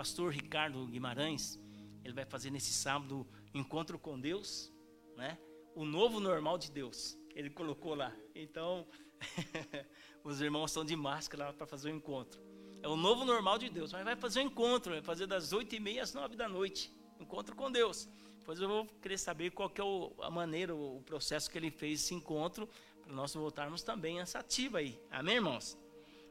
pastor 0.00 0.32
Ricardo 0.32 0.86
Guimarães, 0.86 1.60
ele 2.02 2.14
vai 2.14 2.24
fazer 2.24 2.50
nesse 2.50 2.72
sábado 2.72 3.28
encontro 3.52 3.98
com 3.98 4.18
Deus, 4.18 4.72
né? 5.14 5.38
O 5.74 5.84
novo 5.84 6.18
normal 6.18 6.56
de 6.56 6.70
Deus. 6.70 7.18
Ele 7.34 7.50
colocou 7.50 7.94
lá. 7.94 8.10
Então, 8.34 8.86
os 10.24 10.40
irmãos 10.40 10.70
estão 10.70 10.86
de 10.86 10.96
máscara 10.96 11.52
para 11.52 11.66
fazer 11.66 11.92
o 11.92 11.94
encontro. 11.94 12.40
É 12.80 12.88
o 12.88 12.96
novo 12.96 13.26
normal 13.26 13.58
de 13.58 13.68
Deus. 13.68 13.92
Mas 13.92 14.02
vai 14.02 14.16
fazer 14.16 14.40
o 14.40 14.42
encontro, 14.44 14.92
vai 14.92 15.02
fazer 15.02 15.26
das 15.26 15.52
oito 15.52 15.74
e 15.74 15.78
meia 15.80 16.02
às 16.02 16.14
nove 16.14 16.34
da 16.34 16.48
noite. 16.48 16.90
Encontro 17.20 17.54
com 17.54 17.70
Deus. 17.70 18.08
Depois 18.50 18.60
eu 18.60 18.68
vou 18.68 18.86
querer 19.00 19.16
saber 19.16 19.52
qual 19.52 19.70
que 19.70 19.80
é 19.80 19.84
o, 19.84 20.12
a 20.22 20.28
maneira, 20.28 20.74
o 20.74 21.00
processo 21.06 21.48
que 21.48 21.56
ele 21.56 21.70
fez 21.70 22.00
esse 22.00 22.14
encontro, 22.14 22.68
para 23.00 23.12
nós 23.12 23.32
voltarmos 23.32 23.80
também 23.80 24.18
essa 24.18 24.40
ativa 24.40 24.78
aí. 24.78 25.00
Amém, 25.08 25.36
irmãos? 25.36 25.78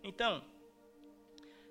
Então, 0.04 0.44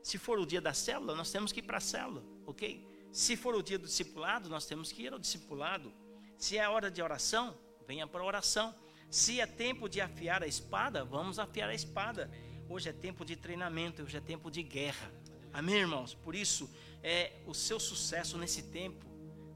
se 0.02 0.16
for 0.16 0.38
o 0.38 0.46
dia 0.46 0.58
da 0.58 0.72
célula, 0.72 1.14
nós 1.14 1.30
temos 1.30 1.52
que 1.52 1.60
ir 1.60 1.64
para 1.64 1.76
a 1.76 1.80
célula, 1.80 2.24
ok? 2.46 2.82
Se 3.12 3.36
for 3.36 3.54
o 3.54 3.62
dia 3.62 3.78
do 3.78 3.84
discipulado, 3.84 4.48
nós 4.48 4.64
temos 4.64 4.90
que 4.90 5.02
ir 5.02 5.12
ao 5.12 5.18
discipulado. 5.18 5.92
Se 6.38 6.56
é 6.56 6.64
a 6.64 6.70
hora 6.70 6.90
de 6.90 7.02
oração, 7.02 7.54
venha 7.86 8.06
para 8.06 8.22
a 8.22 8.24
oração. 8.24 8.74
Se 9.10 9.42
é 9.42 9.46
tempo 9.46 9.86
de 9.86 10.00
afiar 10.00 10.42
a 10.42 10.46
espada, 10.46 11.04
vamos 11.04 11.38
afiar 11.38 11.68
a 11.68 11.74
espada. 11.74 12.30
Hoje 12.70 12.88
é 12.88 12.92
tempo 12.94 13.22
de 13.22 13.36
treinamento, 13.36 14.02
hoje 14.02 14.16
é 14.16 14.20
tempo 14.22 14.50
de 14.50 14.62
guerra. 14.62 15.12
Amém, 15.52 15.74
irmãos? 15.74 16.14
Por 16.14 16.34
isso, 16.34 16.70
é 17.02 17.32
o 17.44 17.52
seu 17.52 17.78
sucesso 17.78 18.38
nesse 18.38 18.62
tempo 18.62 19.08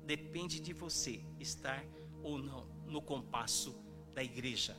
depende 0.04 0.60
de 0.60 0.72
você 0.72 1.24
estar 1.38 1.84
ou 2.22 2.38
não 2.38 2.66
no 2.86 3.00
compasso 3.00 3.74
da 4.14 4.22
igreja. 4.22 4.76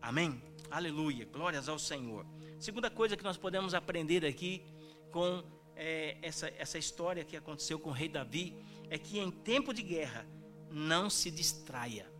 Amém? 0.00 0.42
Aleluia. 0.70 1.24
Glórias 1.26 1.68
ao 1.68 1.78
Senhor. 1.78 2.26
Segunda 2.58 2.90
coisa 2.90 3.16
que 3.16 3.24
nós 3.24 3.36
podemos 3.36 3.74
aprender 3.74 4.24
aqui 4.24 4.62
com 5.10 5.42
é, 5.74 6.16
essa, 6.22 6.48
essa 6.58 6.78
história 6.78 7.24
que 7.24 7.36
aconteceu 7.36 7.78
com 7.78 7.90
o 7.90 7.92
rei 7.92 8.08
Davi 8.08 8.56
é 8.90 8.98
que 8.98 9.18
em 9.18 9.30
tempo 9.30 9.72
de 9.72 9.82
guerra 9.82 10.26
não 10.70 11.08
se 11.08 11.30
distraia. 11.30 12.10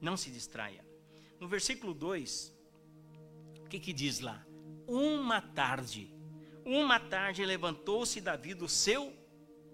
Não 0.00 0.16
se 0.16 0.30
distraia. 0.30 0.84
No 1.40 1.48
versículo 1.48 1.94
2, 1.94 2.54
o 3.64 3.68
que, 3.68 3.78
que 3.78 3.92
diz 3.92 4.20
lá? 4.20 4.44
Uma 4.86 5.40
tarde, 5.40 6.14
uma 6.64 7.00
tarde 7.00 7.44
levantou-se 7.44 8.20
Davi 8.20 8.54
do 8.54 8.68
seu 8.68 9.12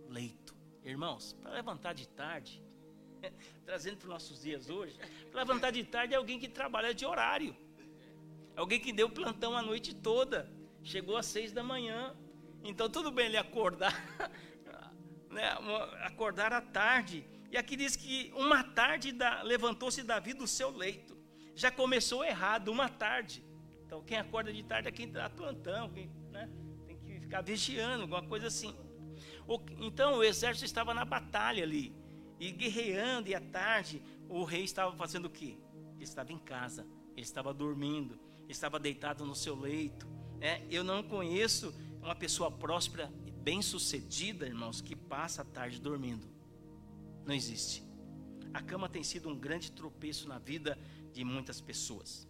leito. 0.08 0.39
Irmãos, 0.84 1.34
para 1.34 1.52
levantar 1.52 1.92
de 1.92 2.08
tarde, 2.08 2.62
trazendo 3.64 3.98
para 3.98 4.06
os 4.06 4.10
nossos 4.10 4.42
dias 4.42 4.70
hoje, 4.70 4.98
para 5.30 5.40
levantar 5.40 5.70
de 5.70 5.84
tarde 5.84 6.14
é 6.14 6.16
alguém 6.16 6.38
que 6.38 6.48
trabalha 6.48 6.94
de 6.94 7.04
horário. 7.04 7.54
Alguém 8.56 8.80
que 8.80 8.92
deu 8.92 9.08
plantão 9.08 9.56
a 9.56 9.62
noite 9.62 9.94
toda. 9.94 10.50
Chegou 10.82 11.16
às 11.16 11.26
seis 11.26 11.52
da 11.52 11.62
manhã, 11.62 12.16
então 12.64 12.88
tudo 12.88 13.10
bem 13.10 13.26
ele 13.26 13.36
acordar, 13.36 13.94
né, 15.30 15.50
acordar 16.02 16.52
à 16.54 16.60
tarde. 16.62 17.26
E 17.50 17.58
aqui 17.58 17.76
diz 17.76 17.96
que 17.96 18.32
uma 18.34 18.64
tarde 18.64 19.14
levantou-se 19.44 20.02
Davi 20.02 20.32
do 20.32 20.46
seu 20.46 20.70
leito. 20.70 21.18
Já 21.54 21.70
começou 21.70 22.24
errado, 22.24 22.68
uma 22.68 22.88
tarde. 22.88 23.44
Então 23.84 24.02
quem 24.02 24.16
acorda 24.16 24.50
de 24.50 24.62
tarde 24.62 24.88
é 24.88 24.92
quem 24.92 25.08
está 25.08 25.28
plantão, 25.28 25.90
quem 25.90 26.10
né, 26.30 26.48
tem 26.86 26.96
que 26.96 27.20
ficar 27.20 27.42
vigiando, 27.42 28.02
alguma 28.02 28.22
coisa 28.22 28.46
assim. 28.46 28.74
Então 29.80 30.18
o 30.18 30.24
exército 30.24 30.64
estava 30.64 30.94
na 30.94 31.04
batalha 31.04 31.64
ali, 31.64 31.92
e 32.38 32.50
guerreando, 32.50 33.28
e 33.28 33.34
à 33.34 33.40
tarde 33.40 34.02
o 34.28 34.44
rei 34.44 34.64
estava 34.64 34.94
fazendo 34.96 35.26
o 35.26 35.30
quê? 35.30 35.58
Ele 35.96 36.04
estava 36.04 36.32
em 36.32 36.38
casa, 36.38 36.86
ele 37.16 37.22
estava 37.22 37.52
dormindo, 37.52 38.18
ele 38.42 38.52
estava 38.52 38.78
deitado 38.78 39.24
no 39.26 39.34
seu 39.34 39.58
leito. 39.58 40.08
É, 40.40 40.62
eu 40.70 40.82
não 40.82 41.02
conheço 41.02 41.74
uma 42.00 42.14
pessoa 42.14 42.50
próspera 42.50 43.12
e 43.26 43.30
bem-sucedida, 43.30 44.46
irmãos, 44.46 44.80
que 44.80 44.96
passa 44.96 45.42
a 45.42 45.44
tarde 45.44 45.80
dormindo. 45.80 46.26
Não 47.26 47.34
existe. 47.34 47.82
A 48.54 48.62
cama 48.62 48.88
tem 48.88 49.02
sido 49.02 49.28
um 49.28 49.36
grande 49.36 49.70
tropeço 49.70 50.26
na 50.26 50.38
vida 50.38 50.78
de 51.12 51.24
muitas 51.24 51.60
pessoas. 51.60 52.26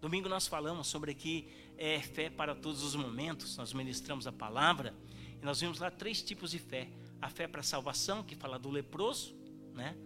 Domingo 0.00 0.28
nós 0.28 0.46
falamos 0.46 0.86
sobre 0.86 1.14
que 1.14 1.48
é 1.76 2.00
fé 2.00 2.30
para 2.30 2.54
todos 2.54 2.82
os 2.82 2.94
momentos. 2.94 3.56
Nós 3.58 3.74
ministramos 3.74 4.26
a 4.26 4.32
palavra 4.32 4.94
e 5.40 5.44
nós 5.44 5.60
vimos 5.60 5.78
lá 5.78 5.90
três 5.90 6.22
tipos 6.22 6.50
de 6.50 6.58
fé: 6.58 6.88
a 7.20 7.28
fé 7.28 7.46
para 7.46 7.62
salvação, 7.62 8.22
que 8.22 8.34
fala 8.34 8.58
do 8.58 8.70
leproso, 8.70 9.34
né? 9.74 9.96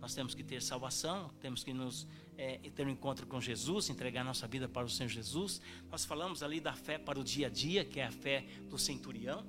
Nós 0.00 0.14
temos 0.14 0.34
que 0.34 0.44
ter 0.44 0.60
salvação, 0.62 1.30
temos 1.40 1.64
que 1.64 1.72
nos 1.72 2.06
é, 2.36 2.58
ter 2.74 2.86
um 2.86 2.90
encontro 2.90 3.26
com 3.26 3.40
Jesus, 3.40 3.88
entregar 3.88 4.22
nossa 4.22 4.46
vida 4.46 4.68
para 4.68 4.84
o 4.84 4.90
Senhor 4.90 5.08
Jesus. 5.08 5.60
Nós 5.90 6.04
falamos 6.04 6.42
ali 6.42 6.60
da 6.60 6.74
fé 6.74 6.98
para 6.98 7.18
o 7.18 7.24
dia 7.24 7.46
a 7.46 7.50
dia, 7.50 7.84
que 7.84 8.00
é 8.00 8.04
a 8.04 8.10
fé 8.10 8.44
do 8.68 8.78
centurião, 8.78 9.46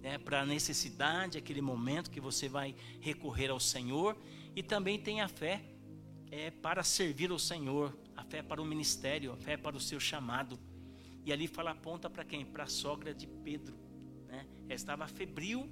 né, 0.00 0.16
para 0.16 0.40
a 0.40 0.46
necessidade, 0.46 1.36
aquele 1.36 1.60
momento 1.60 2.10
que 2.10 2.20
você 2.20 2.48
vai 2.48 2.74
recorrer 3.00 3.50
ao 3.50 3.60
Senhor. 3.60 4.16
E 4.56 4.62
também 4.62 4.98
tem 4.98 5.20
a 5.20 5.28
fé 5.28 5.62
é, 6.30 6.50
para 6.50 6.82
servir 6.82 7.30
ao 7.30 7.38
Senhor, 7.38 7.94
a 8.16 8.24
fé 8.24 8.42
para 8.42 8.62
o 8.62 8.64
ministério, 8.64 9.32
a 9.32 9.36
fé 9.36 9.56
para 9.56 9.76
o 9.76 9.80
seu 9.80 10.00
chamado. 10.00 10.58
E 11.26 11.32
ali 11.32 11.46
fala 11.46 11.72
aponta 11.72 12.08
para 12.08 12.24
quem? 12.24 12.44
Para 12.46 12.64
a 12.64 12.68
sogra 12.68 13.12
de 13.12 13.26
Pedro. 13.26 13.89
Ela 14.70 14.76
estava 14.76 15.08
febril, 15.08 15.68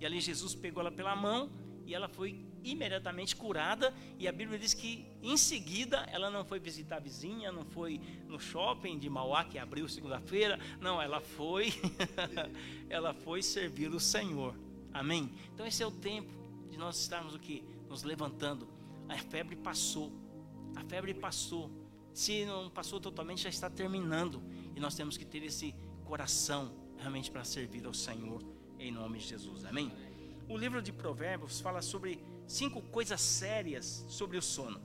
e 0.00 0.06
ali 0.06 0.20
Jesus 0.20 0.54
pegou 0.54 0.80
ela 0.80 0.90
pela 0.90 1.14
mão 1.14 1.50
e 1.84 1.94
ela 1.94 2.08
foi 2.08 2.44
imediatamente 2.64 3.36
curada. 3.36 3.94
E 4.18 4.26
a 4.26 4.32
Bíblia 4.32 4.58
diz 4.58 4.72
que 4.72 5.06
em 5.22 5.36
seguida 5.36 5.98
ela 6.10 6.30
não 6.30 6.46
foi 6.46 6.58
visitar 6.58 6.96
a 6.96 7.00
vizinha, 7.00 7.52
não 7.52 7.64
foi 7.64 8.00
no 8.26 8.40
shopping 8.40 8.98
de 8.98 9.08
Mauá 9.10 9.44
que 9.44 9.58
abriu 9.58 9.86
segunda-feira. 9.86 10.58
Não, 10.80 11.00
ela 11.00 11.20
foi, 11.20 11.74
ela 12.88 13.12
foi 13.12 13.42
servir 13.42 13.90
o 13.94 14.00
Senhor. 14.00 14.54
Amém? 14.94 15.30
Então 15.52 15.66
esse 15.66 15.82
é 15.82 15.86
o 15.86 15.90
tempo 15.90 16.32
de 16.70 16.78
nós 16.78 16.98
estarmos 16.98 17.34
o 17.34 17.38
que? 17.38 17.62
Nos 17.86 18.02
levantando. 18.02 18.66
A 19.08 19.18
febre 19.18 19.56
passou. 19.56 20.10
A 20.74 20.82
febre 20.84 21.12
passou. 21.12 21.70
Se 22.14 22.46
não 22.46 22.70
passou 22.70 22.98
totalmente, 22.98 23.42
já 23.42 23.50
está 23.50 23.68
terminando. 23.68 24.42
E 24.74 24.80
nós 24.80 24.94
temos 24.94 25.18
que 25.18 25.24
ter 25.24 25.42
esse 25.42 25.74
coração 26.04 26.87
realmente 26.98 27.30
para 27.30 27.44
servir 27.44 27.86
ao 27.86 27.94
Senhor 27.94 28.42
em 28.78 28.92
nome 28.92 29.18
de 29.18 29.26
Jesus. 29.26 29.64
Amém? 29.64 29.92
o 30.48 30.56
livro 30.56 30.80
de 30.80 30.92
Provérbios 30.92 31.60
fala 31.60 31.82
sobre 31.82 32.24
cinco 32.46 32.80
coisas 32.80 33.20
sérias 33.20 34.04
sobre 34.08 34.38
o 34.38 34.42
sono. 34.42 34.80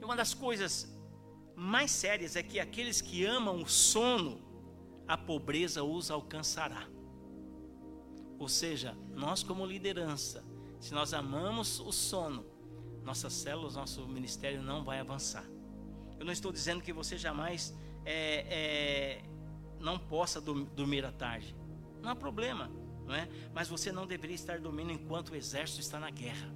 E 0.00 0.04
uma 0.04 0.14
das 0.14 0.32
coisas 0.32 0.88
mais 1.56 1.90
sérias 1.90 2.36
é 2.36 2.42
que 2.42 2.60
aqueles 2.60 3.00
que 3.00 3.24
amam 3.24 3.60
o 3.60 3.68
sono, 3.68 4.40
a 5.06 5.18
pobreza 5.18 5.82
os 5.82 6.10
alcançará. 6.10 6.88
Ou 8.38 8.48
seja, 8.48 8.96
nós 9.12 9.42
como 9.42 9.66
liderança, 9.66 10.44
se 10.78 10.94
nós 10.94 11.12
amamos 11.12 11.80
o 11.80 11.90
sono, 11.90 12.46
nossas 13.02 13.32
células, 13.32 13.74
nosso 13.74 14.06
ministério 14.06 14.62
não 14.62 14.84
vai 14.84 15.00
avançar. 15.00 15.44
Eu 16.18 16.24
não 16.24 16.32
estou 16.32 16.52
dizendo 16.52 16.82
que 16.82 16.92
você 16.92 17.18
jamais 17.18 17.74
é, 18.04 18.46
é, 18.48 19.22
não 19.80 19.98
possa 19.98 20.40
dormir 20.40 21.04
à 21.04 21.10
tarde. 21.10 21.56
Não 22.02 22.10
há 22.10 22.16
problema, 22.16 22.70
não 23.06 23.14
é? 23.14 23.28
Mas 23.52 23.68
você 23.68 23.90
não 23.90 24.06
deveria 24.06 24.34
estar 24.34 24.58
dormindo 24.60 24.92
enquanto 24.92 25.30
o 25.30 25.36
exército 25.36 25.80
está 25.80 25.98
na 25.98 26.10
guerra. 26.10 26.52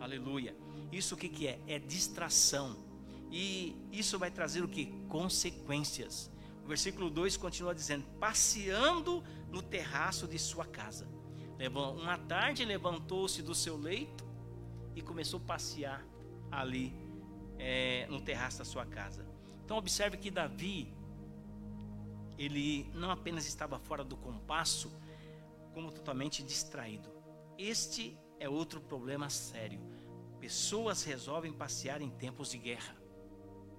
Aleluia. 0.00 0.56
Isso 0.90 1.14
o 1.14 1.18
que, 1.18 1.28
que 1.28 1.46
é? 1.46 1.60
É 1.66 1.78
distração. 1.78 2.76
E 3.30 3.76
isso 3.92 4.18
vai 4.18 4.30
trazer 4.30 4.62
o 4.62 4.68
que? 4.68 4.86
Consequências. 5.08 6.30
O 6.64 6.68
versículo 6.68 7.10
2 7.10 7.36
continua 7.36 7.74
dizendo: 7.74 8.04
passeando 8.18 9.22
no 9.50 9.60
terraço 9.60 10.26
de 10.26 10.38
sua 10.38 10.64
casa. 10.64 11.08
Uma 11.96 12.16
tarde 12.16 12.64
levantou-se 12.64 13.42
do 13.42 13.54
seu 13.54 13.76
leito 13.76 14.24
e 14.94 15.02
começou 15.02 15.40
a 15.40 15.42
passear 15.42 16.06
ali 16.50 16.94
é, 17.58 18.06
no 18.08 18.20
terraço 18.20 18.58
da 18.58 18.64
sua 18.64 18.86
casa. 18.86 19.26
Então 19.64 19.76
observe 19.76 20.16
que 20.16 20.30
Davi 20.30 20.94
ele 22.38 22.88
não 22.94 23.10
apenas 23.10 23.46
estava 23.46 23.78
fora 23.78 24.04
do 24.04 24.16
compasso, 24.16 24.96
como 25.74 25.90
totalmente 25.90 26.42
distraído. 26.42 27.12
Este 27.58 28.16
é 28.38 28.48
outro 28.48 28.80
problema 28.80 29.28
sério. 29.28 29.80
Pessoas 30.38 31.02
resolvem 31.02 31.52
passear 31.52 32.00
em 32.00 32.08
tempos 32.08 32.50
de 32.50 32.58
guerra. 32.58 32.96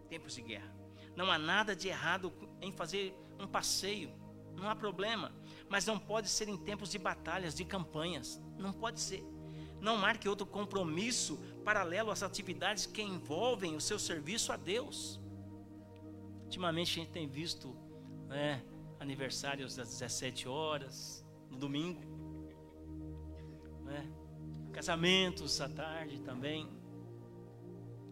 Tempos 0.09 0.35
de 0.35 0.41
guerra. 0.41 0.75
Não 1.15 1.31
há 1.31 1.37
nada 1.37 1.75
de 1.75 1.87
errado 1.87 2.33
em 2.61 2.71
fazer 2.71 3.15
um 3.39 3.47
passeio. 3.47 4.11
Não 4.55 4.69
há 4.69 4.75
problema. 4.75 5.33
Mas 5.69 5.85
não 5.85 5.97
pode 5.97 6.27
ser 6.27 6.49
em 6.49 6.57
tempos 6.57 6.91
de 6.91 6.97
batalhas, 6.97 7.55
de 7.55 7.63
campanhas. 7.63 8.41
Não 8.57 8.73
pode 8.73 8.99
ser. 8.99 9.23
Não 9.79 9.95
marque 9.95 10.27
outro 10.27 10.45
compromisso 10.45 11.37
paralelo 11.63 12.11
às 12.11 12.21
atividades 12.21 12.85
que 12.85 13.01
envolvem 13.01 13.75
o 13.75 13.81
seu 13.81 13.97
serviço 13.97 14.51
a 14.51 14.57
Deus. 14.57 15.19
Ultimamente 16.43 16.91
a 16.91 17.03
gente 17.03 17.11
tem 17.11 17.27
visto 17.27 17.77
né, 18.29 18.63
aniversários 18.99 19.75
das 19.75 19.89
17 19.89 20.47
horas, 20.47 21.25
no 21.49 21.57
domingo. 21.57 21.99
Né, 23.83 24.09
casamentos 24.71 25.59
à 25.59 25.67
tarde 25.67 26.21
também. 26.21 26.69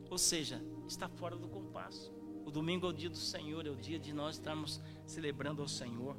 Ou 0.09 0.17
seja, 0.17 0.61
está 0.87 1.07
fora 1.07 1.35
do 1.37 1.47
compasso. 1.47 2.11
O 2.45 2.51
domingo 2.51 2.87
é 2.87 2.89
o 2.89 2.93
dia 2.93 3.09
do 3.09 3.17
Senhor, 3.17 3.65
é 3.65 3.69
o 3.69 3.75
dia 3.75 3.99
de 3.99 4.11
nós 4.11 4.35
estarmos 4.35 4.81
celebrando 5.05 5.61
ao 5.61 5.67
Senhor. 5.67 6.17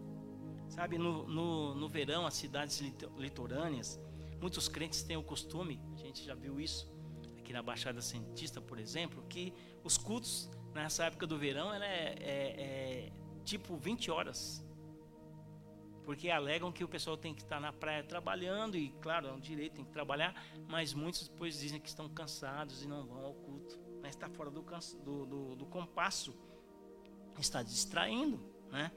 Sabe, 0.69 0.99
no, 0.99 1.27
no, 1.27 1.75
no 1.75 1.89
verão, 1.89 2.27
as 2.27 2.35
cidades 2.35 2.81
litorâneas, 3.17 3.99
muitos 4.41 4.69
crentes 4.69 5.03
têm 5.03 5.17
o 5.17 5.23
costume, 5.23 5.81
a 5.95 5.97
gente 5.97 6.23
já 6.23 6.35
viu 6.35 6.61
isso 6.61 6.87
aqui 7.39 7.53
na 7.55 7.63
Baixada 7.63 8.03
Santista, 8.03 8.61
por 8.61 8.79
exemplo, 8.79 9.25
que 9.27 9.55
os 9.83 9.97
cultos 9.97 10.51
nessa 10.75 11.05
época 11.05 11.27
do 11.27 11.39
verão 11.39 11.73
é, 11.73 11.79
é, 11.79 12.15
é 12.21 13.13
tipo 13.49 13.77
20 13.77 14.11
horas. 14.11 14.63
Porque 16.05 16.31
alegam 16.31 16.71
que 16.73 16.85
o 16.85 16.89
pessoal 16.89 17.17
tem 17.17 17.35
que 17.35 17.43
estar 17.43 17.61
na 17.61 17.73
praia 17.73 18.03
trabalhando, 18.03 18.77
e 18.77 18.91
claro, 19.01 19.29
é 19.29 19.33
um 19.33 19.41
direito, 19.41 19.75
tem 19.75 19.85
que 19.85 19.93
trabalhar, 19.93 20.35
mas 20.69 20.95
muitos 20.95 21.29
depois 21.29 21.59
dizem 21.59 21.81
que 21.81 21.89
estão 21.89 22.09
cansados 22.09 22.83
e 22.83 22.89
não 22.89 23.07
vão 23.07 23.25
ao 23.25 23.35
culto. 23.35 23.79
Mas 24.01 24.15
está 24.15 24.29
fora 24.29 24.51
do, 24.51 24.63
do, 24.63 25.27
do, 25.27 25.57
do 25.57 25.67
compasso, 25.67 26.35
está 27.39 27.63
distraindo, 27.63 28.41
né? 28.71 28.91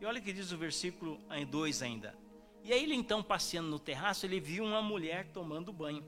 E 0.00 0.06
olha 0.06 0.20
o 0.20 0.22
que 0.22 0.32
diz 0.32 0.52
o 0.52 0.58
versículo 0.58 1.18
2 1.48 1.82
ainda. 1.82 2.16
E 2.62 2.72
aí 2.72 2.82
ele 2.82 2.94
então, 2.94 3.22
passeando 3.22 3.68
no 3.68 3.78
terraço, 3.78 4.26
ele 4.26 4.40
viu 4.40 4.64
uma 4.64 4.82
mulher 4.82 5.28
tomando 5.32 5.72
banho. 5.72 6.04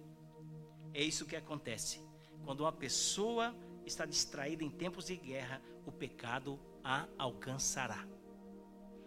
É 0.94 1.02
isso 1.02 1.26
que 1.26 1.36
acontece. 1.36 2.02
Quando 2.44 2.60
uma 2.60 2.72
pessoa 2.72 3.54
está 3.84 4.06
distraída 4.06 4.64
em 4.64 4.70
tempos 4.70 5.06
de 5.06 5.16
guerra, 5.16 5.62
o 5.84 5.92
pecado 5.92 6.58
a 6.86 7.08
alcançará. 7.18 8.06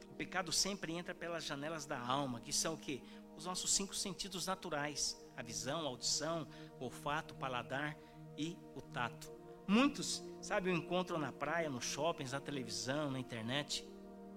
O 0.10 0.14
pecado 0.16 0.52
sempre 0.52 0.92
entra 0.94 1.16
pelas 1.16 1.46
janelas 1.46 1.86
da 1.86 1.98
alma, 1.98 2.42
que 2.42 2.52
são 2.52 2.74
o 2.74 2.78
que? 2.78 3.02
Os 3.38 3.46
nossos 3.46 3.72
cinco 3.72 3.96
sentidos 3.96 4.48
naturais: 4.48 5.18
a 5.38 5.42
visão, 5.42 5.80
a 5.80 5.88
audição, 5.88 6.46
o 6.78 6.84
olfato, 6.84 7.34
o 7.34 7.38
paladar 7.38 7.98
e 8.38 8.58
o 8.76 8.82
tato. 8.82 9.32
Muitos, 9.66 10.22
sabe, 10.42 10.70
o 10.70 10.74
encontram 10.74 11.18
na 11.18 11.32
praia, 11.32 11.70
nos 11.70 11.86
shoppings, 11.86 12.34
na 12.34 12.42
televisão, 12.42 13.10
na 13.10 13.20
internet, 13.20 13.88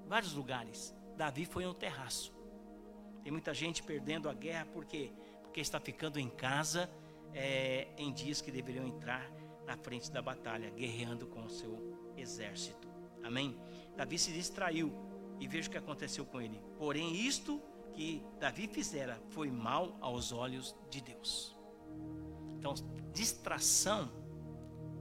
vários 0.07 0.35
lugares. 0.35 0.95
Davi 1.17 1.45
foi 1.45 1.65
no 1.65 1.75
terraço. 1.75 2.33
Tem 3.23 3.33
muita 3.33 3.53
gente 3.53 3.83
perdendo 3.83 4.29
a 4.29 4.35
guerra 4.35 4.67
porque 4.73 5.13
porque 5.53 5.61
está 5.61 5.79
ficando 5.79 6.19
em 6.19 6.31
casa 6.31 6.89
é, 7.35 7.89
em 7.99 8.11
dias 8.11 8.41
que 8.41 8.51
deveriam 8.51 8.87
entrar 8.87 9.31
na 9.67 9.77
frente 9.77 10.11
da 10.11 10.23
batalha, 10.23 10.71
guerreando 10.71 11.27
com 11.27 11.45
o 11.45 11.51
seu 11.51 12.15
exército. 12.17 12.92
Amém? 13.23 13.57
Davi 13.97 14.19
se 14.19 14.33
distraiu 14.33 14.93
e 15.39 15.47
veja 15.47 15.69
o 15.69 15.71
que 15.71 15.79
aconteceu 15.79 16.25
com 16.25 16.41
ele. 16.41 16.61
Porém, 16.79 17.15
isto 17.15 17.61
que 17.93 18.25
Davi 18.41 18.67
fizera 18.67 19.21
foi 19.31 19.51
mal 19.51 19.97
aos 20.01 20.33
olhos 20.33 20.75
de 20.91 21.01
Deus. 21.01 21.57
Então, 22.59 22.75
distração, 23.13 24.11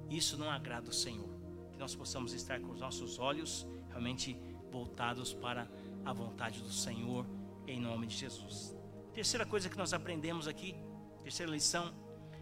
isso 0.09 0.37
não 0.37 0.49
agrada 0.49 0.89
o 0.89 0.93
Senhor. 0.93 1.29
Que 1.71 1.77
nós 1.77 1.95
possamos 1.95 2.33
estar 2.33 2.59
com 2.59 2.71
os 2.71 2.79
nossos 2.79 3.19
olhos 3.19 3.67
realmente 3.89 4.37
voltados 4.71 5.33
para 5.33 5.69
a 6.03 6.13
vontade 6.13 6.61
do 6.61 6.71
Senhor, 6.71 7.25
em 7.67 7.79
nome 7.79 8.07
de 8.07 8.15
Jesus. 8.15 8.75
Terceira 9.13 9.45
coisa 9.45 9.69
que 9.69 9.77
nós 9.77 9.93
aprendemos 9.93 10.47
aqui, 10.47 10.75
terceira 11.21 11.51
lição, 11.51 11.93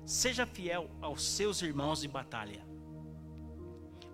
seja 0.06 0.46
fiel 0.46 0.89
aos 1.02 1.24
seus 1.24 1.62
irmãos 1.62 2.02
de 2.02 2.08
batalha. 2.08 2.65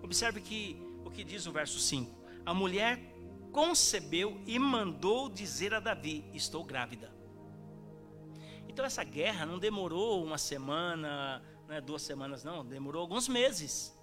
Observe 0.02 0.40
que 0.40 0.85
o 1.06 1.10
que 1.10 1.24
diz 1.24 1.46
o 1.46 1.52
verso 1.52 1.78
5: 1.78 2.12
A 2.44 2.52
mulher 2.52 2.98
concebeu 3.52 4.40
e 4.46 4.58
mandou 4.58 5.28
dizer 5.28 5.72
a 5.72 5.80
Davi: 5.80 6.28
Estou 6.34 6.64
grávida. 6.64 7.14
Então 8.68 8.84
essa 8.84 9.04
guerra 9.04 9.46
não 9.46 9.58
demorou 9.58 10.22
uma 10.22 10.36
semana, 10.36 11.42
né, 11.66 11.80
duas 11.80 12.02
semanas, 12.02 12.44
não, 12.44 12.64
demorou 12.64 13.00
alguns 13.00 13.28
meses. 13.28 13.96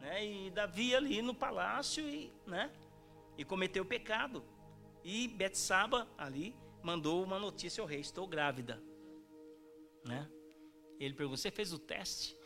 Né, 0.00 0.24
e 0.24 0.50
Davi 0.50 0.94
ali 0.94 1.22
no 1.22 1.34
palácio 1.34 2.08
e, 2.08 2.32
né, 2.46 2.70
e 3.36 3.44
cometeu 3.44 3.84
pecado. 3.84 4.44
E 5.02 5.26
Betsaba 5.28 6.08
ali 6.16 6.54
mandou 6.82 7.24
uma 7.24 7.38
notícia 7.38 7.80
ao 7.80 7.86
rei: 7.86 8.00
Estou 8.00 8.26
grávida. 8.26 8.80
Né? 10.04 10.28
Ele 11.00 11.14
perguntou: 11.14 11.36
Você 11.36 11.50
fez 11.50 11.72
o 11.72 11.78
teste? 11.78 12.36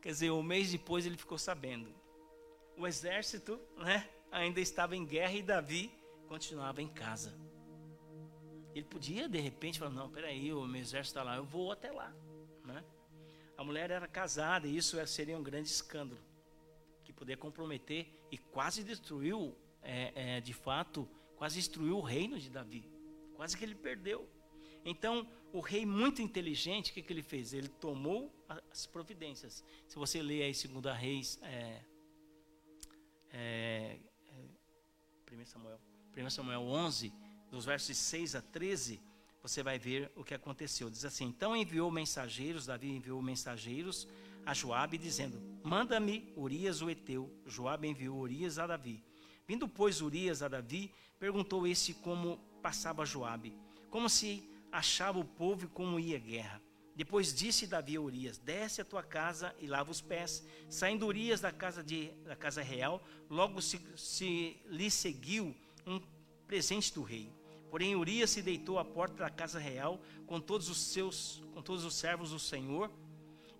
Quer 0.00 0.10
dizer, 0.10 0.30
um 0.30 0.42
mês 0.42 0.70
depois 0.70 1.06
ele 1.06 1.16
ficou 1.16 1.38
sabendo. 1.38 1.92
O 2.76 2.86
exército 2.86 3.60
né, 3.76 4.08
ainda 4.30 4.60
estava 4.60 4.96
em 4.96 5.04
guerra 5.04 5.32
e 5.32 5.42
Davi 5.42 5.90
continuava 6.28 6.80
em 6.80 6.88
casa. 6.88 7.34
Ele 8.74 8.84
podia, 8.84 9.28
de 9.28 9.40
repente, 9.40 9.78
falar: 9.78 9.90
Não, 9.90 10.08
peraí, 10.08 10.52
o 10.52 10.66
meu 10.66 10.80
exército 10.80 11.18
está 11.18 11.22
lá, 11.22 11.36
eu 11.36 11.44
vou 11.44 11.72
até 11.72 11.90
lá. 11.90 12.14
Né? 12.64 12.84
A 13.56 13.64
mulher 13.64 13.90
era 13.90 14.06
casada 14.06 14.68
e 14.68 14.76
isso 14.76 15.04
seria 15.06 15.36
um 15.36 15.42
grande 15.42 15.68
escândalo 15.68 16.20
que 17.04 17.12
poderia 17.12 17.36
comprometer 17.36 18.06
e 18.30 18.38
quase 18.38 18.84
destruiu, 18.84 19.56
é, 19.82 20.36
é, 20.36 20.40
de 20.40 20.52
fato, 20.52 21.08
quase 21.36 21.56
destruiu 21.56 21.96
o 21.96 22.02
reino 22.02 22.38
de 22.38 22.50
Davi. 22.50 22.88
Quase 23.34 23.56
que 23.56 23.64
ele 23.64 23.74
perdeu. 23.74 24.28
Então, 24.84 25.26
o 25.52 25.60
rei 25.60 25.86
muito 25.86 26.20
inteligente, 26.20 26.90
o 26.90 26.94
que, 26.94 27.02
que 27.02 27.12
ele 27.12 27.22
fez? 27.22 27.52
Ele 27.52 27.68
tomou 27.68 28.32
as 28.70 28.86
providências. 28.86 29.64
Se 29.86 29.96
você 29.96 30.22
ler 30.22 30.42
aí 30.42 30.52
2 30.52 30.96
Reis, 30.96 31.38
é, 31.42 31.80
é, 33.32 33.98
é, 35.30 35.34
1 35.34 35.46
Samuel, 35.46 35.80
1 36.16 36.30
Samuel 36.30 36.60
11, 36.62 37.12
dos 37.50 37.64
versos 37.64 37.96
6 37.96 38.34
a 38.34 38.42
13, 38.42 39.00
você 39.42 39.62
vai 39.62 39.78
ver 39.78 40.10
o 40.16 40.24
que 40.24 40.34
aconteceu. 40.34 40.90
Diz 40.90 41.04
assim: 41.04 41.26
Então 41.26 41.56
enviou 41.56 41.90
mensageiros, 41.90 42.66
Davi 42.66 42.90
enviou 42.90 43.20
mensageiros 43.22 44.06
a 44.44 44.52
Joabe, 44.52 44.98
dizendo: 44.98 45.40
Manda-me 45.62 46.32
Urias 46.36 46.82
o 46.82 46.90
Eteu. 46.90 47.32
Joabe 47.46 47.88
enviou 47.88 48.18
Urias 48.18 48.58
a 48.58 48.66
Davi. 48.66 49.02
Vindo, 49.46 49.66
pois, 49.66 50.02
Urias 50.02 50.42
a 50.42 50.48
Davi, 50.48 50.92
perguntou 51.18 51.66
esse 51.66 51.94
como 51.94 52.38
passava 52.60 53.06
Joabe, 53.06 53.54
como 53.88 54.08
se 54.08 54.46
achava 54.72 55.18
o 55.18 55.24
povo 55.24 55.64
e 55.64 55.68
como 55.68 55.98
ia 55.98 56.16
a 56.16 56.20
guerra. 56.20 56.62
Depois 56.98 57.32
disse 57.32 57.64
Davi 57.64 57.96
a 57.96 58.00
Urias: 58.00 58.38
Desce 58.38 58.80
a 58.80 58.84
tua 58.84 59.04
casa 59.04 59.54
e 59.60 59.68
lava 59.68 59.90
os 59.90 60.00
pés. 60.00 60.44
Saindo 60.68 61.06
Urias 61.06 61.40
da 61.40 61.52
casa, 61.52 61.80
de, 61.82 62.10
da 62.24 62.34
casa 62.34 62.60
real, 62.60 63.00
logo 63.30 63.62
se, 63.62 63.80
se 63.96 64.60
lhe 64.66 64.90
seguiu 64.90 65.54
um 65.86 66.00
presente 66.46 66.92
do 66.92 67.04
rei. 67.04 67.32
Porém 67.70 67.94
Urias 67.94 68.30
se 68.30 68.42
deitou 68.42 68.80
à 68.80 68.84
porta 68.84 69.22
da 69.22 69.30
casa 69.30 69.60
real 69.60 70.00
com 70.26 70.40
todos 70.40 70.68
os 70.68 70.78
seus, 70.78 71.40
com 71.54 71.62
todos 71.62 71.84
os 71.84 71.94
servos 71.94 72.30
do 72.30 72.38
Senhor, 72.38 72.90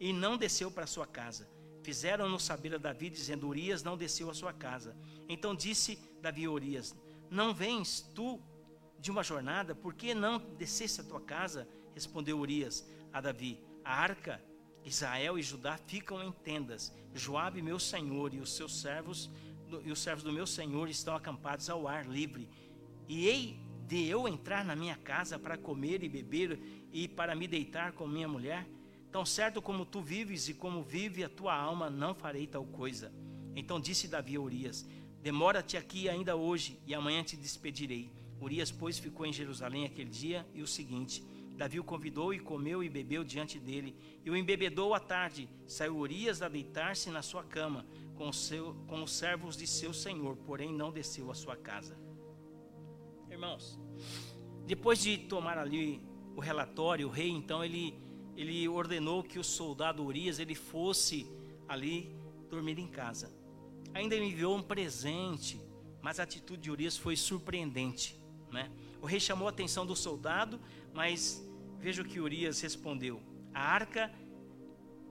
e 0.01 0.13
não 0.13 0.37
desceu 0.37 0.71
para 0.71 0.87
sua 0.87 1.07
casa. 1.07 1.49
Fizeram-no 1.85 2.41
saber 2.41 2.75
a 2.75 2.79
Davi, 2.79 3.09
dizendo: 3.09 3.47
Urias 3.47 3.85
não 3.85 3.97
desceu 3.97 4.29
à 4.29 4.35
sua 4.35 4.53
casa. 4.53 4.97
Então 5.29 5.55
disse 5.55 5.97
Davi 6.21 6.45
a 6.45 6.51
Urias: 6.51 6.93
Não 7.31 7.55
vens 7.55 8.01
tu 8.17 8.41
de 8.99 9.11
uma 9.11 9.23
jornada, 9.23 9.75
por 9.75 9.95
que 9.95 10.15
não 10.15 10.39
descesse 10.57 11.01
à 11.01 11.05
tua 11.05 11.21
casa? 11.21 11.69
Respondeu 11.95 12.39
Urias 12.39 12.87
a 13.13 13.21
Davi: 13.21 13.61
A 13.85 13.95
arca, 13.95 14.43
Israel 14.85 15.39
e 15.39 15.43
Judá 15.43 15.79
ficam 15.87 16.23
em 16.23 16.33
tendas. 16.33 16.93
Joabe, 17.15 17.63
meu 17.63 17.79
senhor, 17.79 18.35
e 18.35 18.41
os 18.41 18.53
seus 18.53 18.81
servos 18.81 19.31
e 19.85 19.93
os 19.93 19.99
servos 19.99 20.25
do 20.25 20.33
meu 20.33 20.47
senhor 20.47 20.89
estão 20.89 21.15
acampados 21.15 21.69
ao 21.69 21.87
ar 21.87 22.07
livre. 22.07 22.49
E 23.07 23.27
hei 23.27 23.61
de 23.87 24.07
eu 24.07 24.27
entrar 24.27 24.65
na 24.65 24.75
minha 24.75 24.97
casa 24.97 25.39
para 25.39 25.59
comer 25.59 26.03
e 26.03 26.09
beber 26.09 26.59
e 26.93 27.07
para 27.07 27.35
me 27.35 27.47
deitar 27.47 27.93
com 27.93 28.07
minha 28.07 28.29
mulher? 28.29 28.67
Tão 29.11 29.25
certo 29.25 29.61
como 29.63 29.85
tu 29.85 30.01
vives 30.03 30.49
e 30.49 30.55
como 30.55 30.83
vive 30.83 31.25
a 31.25 31.29
tua 31.29 31.55
alma, 31.55 31.89
não 31.89 32.15
farei 32.15 32.47
tal 32.47 32.65
coisa. 32.65 33.13
Então 33.55 33.81
disse 33.81 34.09
Davi 34.09 34.37
a 34.37 34.41
Urias: 34.41 34.87
Demora-te 35.23 35.77
aqui 35.77 36.09
ainda 36.09 36.37
hoje, 36.37 36.81
e 36.87 36.95
amanhã 36.95 37.23
te 37.23 37.37
despedirei. 37.37 38.11
Urias, 38.41 38.71
pois, 38.71 38.99
ficou 38.99 39.27
em 39.27 39.33
Jerusalém 39.33 39.85
aquele 39.85 40.11
dia 40.11 40.47
e 40.55 40.63
o 40.63 40.67
seguinte. 40.67 41.25
Davi 41.57 41.81
o 41.81 41.85
convidou 41.85 42.33
e 42.33 42.39
comeu 42.39 42.85
e 42.85 42.89
bebeu 42.89 43.25
diante 43.25 43.59
dele, 43.59 43.97
e 44.25 44.31
o 44.31 44.37
embebedou 44.37 44.95
à 44.95 45.01
tarde. 45.01 45.49
Saiu 45.67 45.97
Urias 45.97 46.41
a 46.41 46.49
deitar-se 46.49 47.11
na 47.11 47.21
sua 47.21 47.43
cama, 47.43 47.85
com, 48.15 48.33
seu, 48.33 48.75
com 48.87 49.03
os 49.03 49.13
servos 49.13 49.57
de 49.57 49.67
seu 49.67 49.93
senhor, 49.93 50.37
porém 50.37 50.73
não 50.73 50.93
desceu 50.93 51.31
à 51.31 51.35
sua 51.35 51.57
casa. 51.57 51.99
Irmãos, 53.29 53.79
depois 54.67 55.01
de 55.01 55.19
tomar 55.19 55.59
ali 55.59 56.01
o 56.37 56.41
relatório, 56.41 57.09
o 57.09 57.11
rei 57.11 57.29
então 57.29 57.65
ele 57.65 58.09
ele 58.39 58.69
ordenou 58.69 59.25
que 59.25 59.37
o 59.37 59.43
soldado 59.43 60.05
Urias 60.05 60.39
ele 60.39 60.55
fosse 60.55 61.27
ali 61.67 62.17
dormir 62.49 62.79
em 62.79 62.87
casa. 62.87 63.33
Ainda 63.93 64.15
enviou 64.15 64.57
um 64.57 64.63
presente, 64.63 65.61
mas 66.01 66.21
a 66.21 66.23
atitude 66.23 66.63
de 66.63 66.71
Urias 66.71 66.97
foi 66.97 67.17
surpreendente, 67.17 68.17
né? 68.51 68.71
O 69.01 69.07
rei 69.07 69.21
chamou 69.21 69.47
a 69.47 69.51
atenção 69.51 69.87
do 69.87 69.95
soldado, 69.95 70.61
mas 70.93 71.47
veja 71.79 72.03
o 72.03 72.05
que 72.05 72.21
Urias 72.21 72.61
respondeu: 72.61 73.21
A 73.55 73.61
arca 73.61 74.13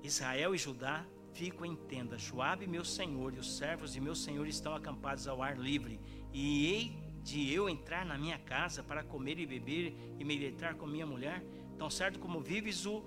Israel 0.03 0.53
e 0.53 0.57
Judá 0.57 1.05
ficam 1.33 1.65
em 1.65 1.75
tenda. 1.75 2.17
Joabe, 2.17 2.67
meu 2.67 2.83
senhor, 2.83 3.33
e 3.33 3.39
os 3.39 3.57
servos 3.57 3.93
de 3.93 4.01
meu 4.01 4.15
senhor 4.15 4.47
estão 4.47 4.75
acampados 4.75 5.27
ao 5.27 5.41
ar 5.41 5.57
livre. 5.57 5.99
E 6.33 6.67
hei 6.67 6.97
de 7.21 7.51
eu 7.53 7.69
entrar 7.69 8.05
na 8.05 8.17
minha 8.17 8.39
casa 8.39 8.81
para 8.81 9.03
comer 9.03 9.37
e 9.37 9.45
beber 9.45 9.95
e 10.19 10.23
me 10.23 10.37
deitar 10.37 10.75
com 10.75 10.87
minha 10.87 11.05
mulher? 11.05 11.43
Tão 11.77 11.89
certo 11.89 12.19
como 12.19 12.41
vives 12.41 12.85
o 12.85 13.03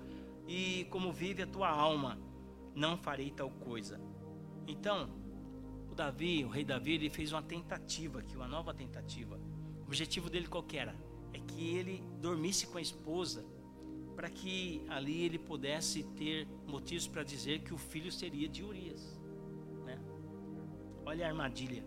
e 0.47 0.85
como 0.89 1.11
vive 1.11 1.43
a 1.43 1.47
tua 1.47 1.69
alma, 1.69 2.17
não 2.73 2.97
farei 2.97 3.31
tal 3.31 3.49
coisa. 3.49 3.99
Então, 4.67 5.09
o 5.89 5.95
Davi, 5.95 6.43
o 6.45 6.49
rei 6.49 6.63
Davi, 6.63 6.93
ele 6.93 7.09
fez 7.09 7.31
uma 7.31 7.41
tentativa 7.41 8.19
aqui, 8.19 8.35
uma 8.35 8.47
nova 8.47 8.73
tentativa. 8.73 9.39
Objetivo 9.91 10.29
dele 10.29 10.47
qual 10.47 10.65
era? 10.71 10.95
É 11.33 11.39
que 11.39 11.75
ele 11.75 12.01
dormisse 12.21 12.65
com 12.65 12.77
a 12.77 12.81
esposa, 12.81 13.45
para 14.15 14.29
que 14.29 14.85
ali 14.87 15.25
ele 15.25 15.37
pudesse 15.37 16.01
ter 16.15 16.47
motivos 16.65 17.09
para 17.09 17.23
dizer 17.23 17.59
que 17.59 17.73
o 17.73 17.77
filho 17.77 18.09
seria 18.09 18.47
de 18.47 18.63
Urias. 18.63 19.19
Né? 19.83 19.99
Olha 21.05 21.25
a 21.25 21.27
armadilha. 21.27 21.83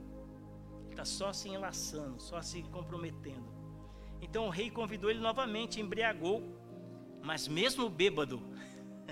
Está 0.91 1.07
só 1.07 1.33
se 1.33 1.49
enlaçando, 1.49 2.21
só 2.21 2.43
se 2.43 2.63
comprometendo. 2.65 3.49
Então 4.21 4.49
o 4.49 4.51
rei 4.51 4.69
convidou 4.71 5.09
ele 5.09 5.21
novamente, 5.21 5.81
embriagou, 5.81 6.43
mas 7.23 7.49
mesmo 7.49 7.89
bêbado, 7.89 8.43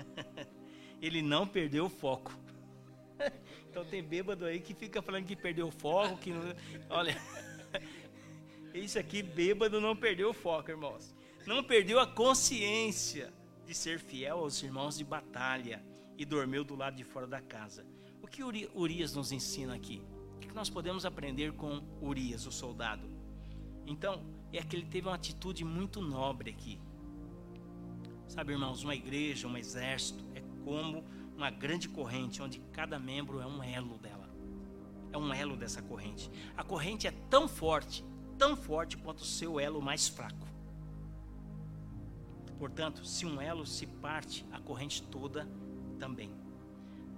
ele 1.01 1.23
não 1.23 1.47
perdeu 1.47 1.85
o 1.85 1.89
foco. 1.89 2.31
Então 3.73 3.83
tem 3.83 4.03
bêbado 4.03 4.45
aí 4.45 4.59
que 4.59 4.75
fica 4.75 5.01
falando 5.01 5.25
que 5.25 5.35
perdeu 5.35 5.65
o 5.65 5.71
foco, 5.71 6.15
que 6.17 6.29
não... 6.29 6.43
olha, 6.91 7.19
isso 8.79 8.97
aqui 8.97 9.21
bêbado 9.21 9.79
não 9.79 9.95
perdeu 9.95 10.29
o 10.29 10.33
foco, 10.33 10.71
irmãos. 10.71 11.15
Não 11.45 11.63
perdeu 11.63 11.99
a 11.99 12.07
consciência 12.07 13.33
de 13.65 13.73
ser 13.73 13.99
fiel 13.99 14.39
aos 14.39 14.61
irmãos 14.63 14.97
de 14.97 15.03
batalha 15.03 15.83
e 16.17 16.25
dormiu 16.25 16.63
do 16.63 16.75
lado 16.75 16.95
de 16.95 17.03
fora 17.03 17.27
da 17.27 17.41
casa. 17.41 17.85
O 18.21 18.27
que 18.27 18.43
Urias 18.43 19.13
nos 19.13 19.31
ensina 19.31 19.75
aqui? 19.75 20.01
O 20.35 20.39
que 20.39 20.53
nós 20.53 20.69
podemos 20.69 21.05
aprender 21.05 21.53
com 21.53 21.83
Urias, 22.01 22.45
o 22.45 22.51
soldado? 22.51 23.09
Então, 23.85 24.23
é 24.51 24.61
que 24.63 24.75
ele 24.75 24.85
teve 24.85 25.07
uma 25.07 25.15
atitude 25.15 25.65
muito 25.65 26.01
nobre 26.01 26.49
aqui. 26.49 26.79
Sabe, 28.27 28.53
irmãos, 28.53 28.83
uma 28.83 28.95
igreja, 28.95 29.47
um 29.47 29.57
exército 29.57 30.23
é 30.33 30.41
como 30.63 31.03
uma 31.35 31.49
grande 31.49 31.89
corrente 31.89 32.41
onde 32.41 32.59
cada 32.71 32.97
membro 32.97 33.39
é 33.39 33.45
um 33.45 33.61
elo 33.61 33.97
dela. 33.97 34.29
É 35.11 35.17
um 35.17 35.33
elo 35.33 35.55
dessa 35.55 35.81
corrente. 35.81 36.31
A 36.55 36.63
corrente 36.63 37.07
é 37.07 37.11
tão 37.29 37.47
forte, 37.47 38.03
tão 38.37 38.55
forte 38.55 38.97
quanto 38.97 39.19
o 39.19 39.25
seu 39.25 39.59
elo 39.59 39.81
mais 39.81 40.07
fraco. 40.07 40.47
Portanto, 42.57 43.05
se 43.05 43.25
um 43.25 43.41
elo 43.41 43.65
se 43.65 43.85
parte, 43.85 44.45
a 44.51 44.59
corrente 44.59 45.03
toda 45.03 45.47
também. 45.99 46.31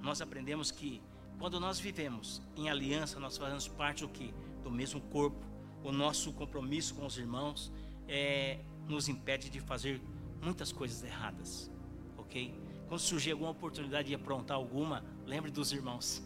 Nós 0.01 0.21
aprendemos 0.21 0.71
que 0.71 1.01
quando 1.37 1.59
nós 1.59 1.79
vivemos 1.79 2.41
em 2.55 2.69
aliança, 2.69 3.19
nós 3.19 3.37
fazemos 3.37 3.67
parte 3.67 4.01
do 4.01 4.09
que? 4.09 4.33
Do 4.63 4.71
mesmo 4.71 5.01
corpo. 5.01 5.45
O 5.83 5.91
nosso 5.91 6.33
compromisso 6.33 6.95
com 6.95 7.05
os 7.05 7.17
irmãos 7.17 7.71
é, 8.07 8.59
nos 8.87 9.07
impede 9.07 9.49
de 9.49 9.59
fazer 9.59 10.01
muitas 10.41 10.71
coisas 10.71 11.03
erradas, 11.03 11.71
ok? 12.17 12.53
Quando 12.87 12.99
surgir 12.99 13.31
alguma 13.31 13.51
oportunidade 13.51 14.07
de 14.07 14.15
aprontar 14.15 14.57
alguma, 14.57 15.03
lembre 15.25 15.51
dos 15.51 15.71
irmãos. 15.71 16.23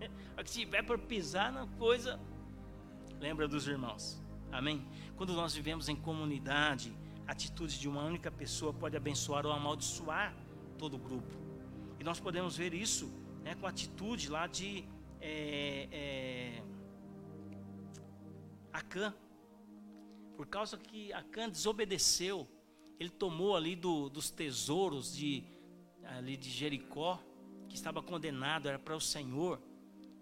Se 0.44 0.60
tiver 0.60 0.82
para 0.82 0.98
pisar 0.98 1.52
na 1.52 1.66
coisa, 1.78 2.20
lembra 3.20 3.46
dos 3.48 3.66
irmãos. 3.66 4.22
Amém? 4.52 4.86
Quando 5.16 5.32
nós 5.32 5.54
vivemos 5.54 5.88
em 5.88 5.96
comunidade, 5.96 6.96
a 7.26 7.32
atitude 7.32 7.78
de 7.78 7.88
uma 7.88 8.02
única 8.04 8.30
pessoa 8.30 8.72
pode 8.72 8.96
abençoar 8.96 9.44
ou 9.44 9.52
amaldiçoar 9.52 10.34
todo 10.78 10.94
o 10.94 10.98
grupo. 10.98 11.34
E 11.98 12.04
nós 12.04 12.20
podemos 12.20 12.56
ver 12.56 12.72
isso 12.74 13.12
né, 13.42 13.54
com 13.54 13.66
a 13.66 13.70
atitude 13.70 14.28
lá 14.28 14.46
de 14.46 14.84
é, 15.20 15.88
é, 15.90 16.62
Acã. 18.72 19.14
Por 20.36 20.46
causa 20.46 20.76
que 20.76 21.12
Acã 21.12 21.48
desobedeceu 21.48 22.48
ele 22.98 23.10
tomou 23.10 23.54
ali 23.54 23.76
do, 23.76 24.08
dos 24.08 24.30
tesouros 24.30 25.14
de, 25.14 25.44
ali 26.02 26.36
de 26.36 26.50
Jericó, 26.50 27.20
que 27.68 27.76
estava 27.76 28.02
condenado, 28.02 28.68
era 28.68 28.78
para 28.78 28.96
o 28.96 29.00
Senhor. 29.00 29.60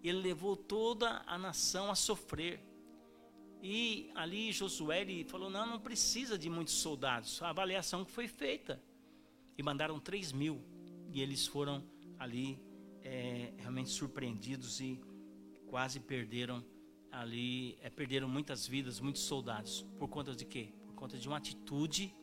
Ele 0.02 0.20
levou 0.20 0.56
toda 0.56 1.22
a 1.26 1.38
nação 1.38 1.90
a 1.90 1.94
sofrer. 1.94 2.60
E 3.66 4.10
ali 4.14 4.52
Josué 4.52 5.00
ele 5.00 5.24
falou: 5.24 5.48
não, 5.48 5.66
não 5.66 5.80
precisa 5.80 6.36
de 6.36 6.50
muitos 6.50 6.74
soldados. 6.74 7.40
A 7.40 7.48
avaliação 7.48 8.04
que 8.04 8.12
foi 8.12 8.28
feita. 8.28 8.78
E 9.56 9.62
mandaram 9.62 9.98
3 9.98 10.32
mil. 10.32 10.62
E 11.10 11.22
eles 11.22 11.46
foram 11.46 11.82
ali 12.18 12.60
é, 13.00 13.54
realmente 13.56 13.88
surpreendidos 13.88 14.80
e 14.80 15.00
quase 15.66 15.98
perderam 15.98 16.62
ali, 17.10 17.78
é, 17.80 17.88
perderam 17.88 18.28
muitas 18.28 18.66
vidas, 18.66 19.00
muitos 19.00 19.22
soldados. 19.22 19.80
Por 19.98 20.08
conta 20.08 20.34
de 20.34 20.44
quê? 20.44 20.74
Por 20.84 20.94
conta 20.94 21.16
de 21.16 21.26
uma 21.26 21.38
atitude 21.38 22.14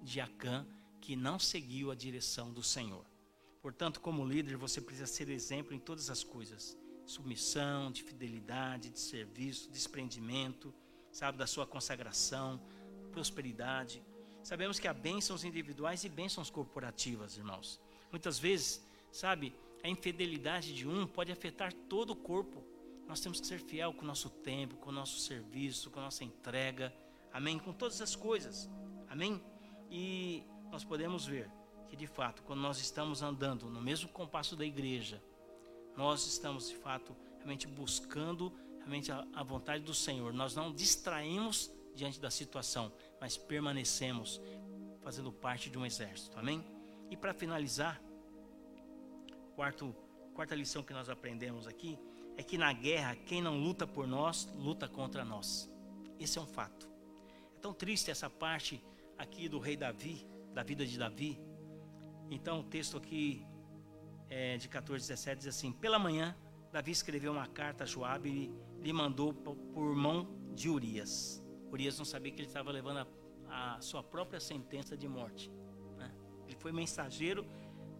de 0.00 0.20
Acã 0.20 0.64
que 1.00 1.16
não 1.16 1.40
seguiu 1.40 1.90
a 1.90 1.96
direção 1.96 2.52
do 2.52 2.62
Senhor. 2.62 3.04
Portanto, 3.60 4.00
como 4.00 4.24
líder, 4.24 4.56
você 4.56 4.80
precisa 4.80 5.08
ser 5.08 5.28
exemplo 5.28 5.74
em 5.74 5.80
todas 5.80 6.08
as 6.08 6.22
coisas: 6.22 6.78
submissão, 7.04 7.90
de 7.90 8.04
fidelidade, 8.04 8.90
de 8.90 9.00
serviço, 9.00 9.68
desprendimento, 9.72 10.72
sabe, 11.14 11.38
da 11.38 11.46
sua 11.46 11.64
consagração, 11.64 12.60
prosperidade. 13.12 14.02
Sabemos 14.42 14.80
que 14.80 14.88
há 14.88 14.92
bênçãos 14.92 15.44
individuais 15.44 16.02
e 16.02 16.08
bênçãos 16.08 16.50
corporativas, 16.50 17.36
irmãos. 17.38 17.80
Muitas 18.10 18.36
vezes, 18.36 18.84
sabe, 19.12 19.54
a 19.82 19.88
infidelidade 19.88 20.74
de 20.74 20.88
um 20.88 21.06
pode 21.06 21.30
afetar 21.30 21.72
todo 21.88 22.10
o 22.10 22.16
corpo. 22.16 22.64
Nós 23.06 23.20
temos 23.20 23.40
que 23.40 23.46
ser 23.46 23.60
fiel 23.60 23.94
com 23.94 24.02
o 24.02 24.06
nosso 24.06 24.28
tempo, 24.28 24.74
com 24.76 24.90
o 24.90 24.92
nosso 24.92 25.20
serviço, 25.20 25.88
com 25.88 26.00
a 26.00 26.02
nossa 26.02 26.24
entrega. 26.24 26.92
Amém? 27.32 27.60
Com 27.60 27.72
todas 27.72 28.00
as 28.00 28.16
coisas. 28.16 28.68
Amém? 29.08 29.40
E 29.88 30.42
nós 30.72 30.82
podemos 30.82 31.26
ver 31.26 31.48
que 31.88 31.94
de 31.94 32.08
fato, 32.08 32.42
quando 32.42 32.60
nós 32.60 32.80
estamos 32.80 33.22
andando 33.22 33.70
no 33.70 33.80
mesmo 33.80 34.08
compasso 34.08 34.56
da 34.56 34.64
igreja, 34.64 35.22
nós 35.96 36.26
estamos 36.26 36.68
de 36.68 36.76
fato 36.76 37.14
realmente 37.36 37.68
buscando 37.68 38.52
realmente 38.84 39.10
a, 39.10 39.26
a 39.34 39.42
vontade 39.42 39.82
do 39.82 39.94
Senhor. 39.94 40.32
Nós 40.32 40.54
não 40.54 40.72
distraímos 40.72 41.72
diante 41.94 42.20
da 42.20 42.30
situação, 42.30 42.92
mas 43.20 43.36
permanecemos 43.36 44.40
fazendo 45.02 45.32
parte 45.32 45.70
de 45.70 45.78
um 45.78 45.86
exército. 45.86 46.38
Amém? 46.38 46.64
E 47.10 47.16
para 47.16 47.32
finalizar, 47.32 48.00
quarto, 49.54 49.94
quarta 50.34 50.54
lição 50.54 50.82
que 50.82 50.92
nós 50.92 51.08
aprendemos 51.08 51.66
aqui 51.66 51.98
é 52.36 52.42
que 52.42 52.58
na 52.58 52.72
guerra 52.72 53.16
quem 53.16 53.40
não 53.40 53.58
luta 53.58 53.86
por 53.86 54.06
nós 54.06 54.48
luta 54.56 54.88
contra 54.88 55.24
nós. 55.24 55.70
Esse 56.18 56.38
é 56.38 56.42
um 56.42 56.46
fato. 56.46 56.88
É 57.56 57.60
tão 57.60 57.72
triste 57.72 58.10
essa 58.10 58.28
parte 58.28 58.82
aqui 59.16 59.48
do 59.48 59.58
rei 59.58 59.76
Davi, 59.76 60.26
da 60.52 60.62
vida 60.62 60.86
de 60.86 60.98
Davi, 60.98 61.40
Então 62.30 62.60
o 62.60 62.64
texto 62.64 62.96
aqui 62.96 63.46
é, 64.28 64.56
de 64.56 64.68
14, 64.68 65.06
17 65.06 65.38
diz 65.38 65.48
assim: 65.48 65.72
Pela 65.72 65.98
manhã, 65.98 66.34
Davi 66.72 66.90
escreveu 66.90 67.32
uma 67.32 67.46
carta 67.46 67.84
a 67.84 67.86
Joabe 67.86 68.52
lhe 68.84 68.92
mandou 68.92 69.32
por 69.32 69.96
mão 69.96 70.28
de 70.54 70.68
Urias. 70.68 71.42
Urias 71.72 71.96
não 71.96 72.04
sabia 72.04 72.30
que 72.30 72.40
ele 72.40 72.48
estava 72.48 72.70
levando 72.70 73.08
a, 73.48 73.76
a 73.76 73.80
sua 73.80 74.02
própria 74.02 74.38
sentença 74.38 74.94
de 74.94 75.08
morte. 75.08 75.50
Né? 75.96 76.14
Ele 76.46 76.56
foi 76.56 76.70
mensageiro 76.70 77.46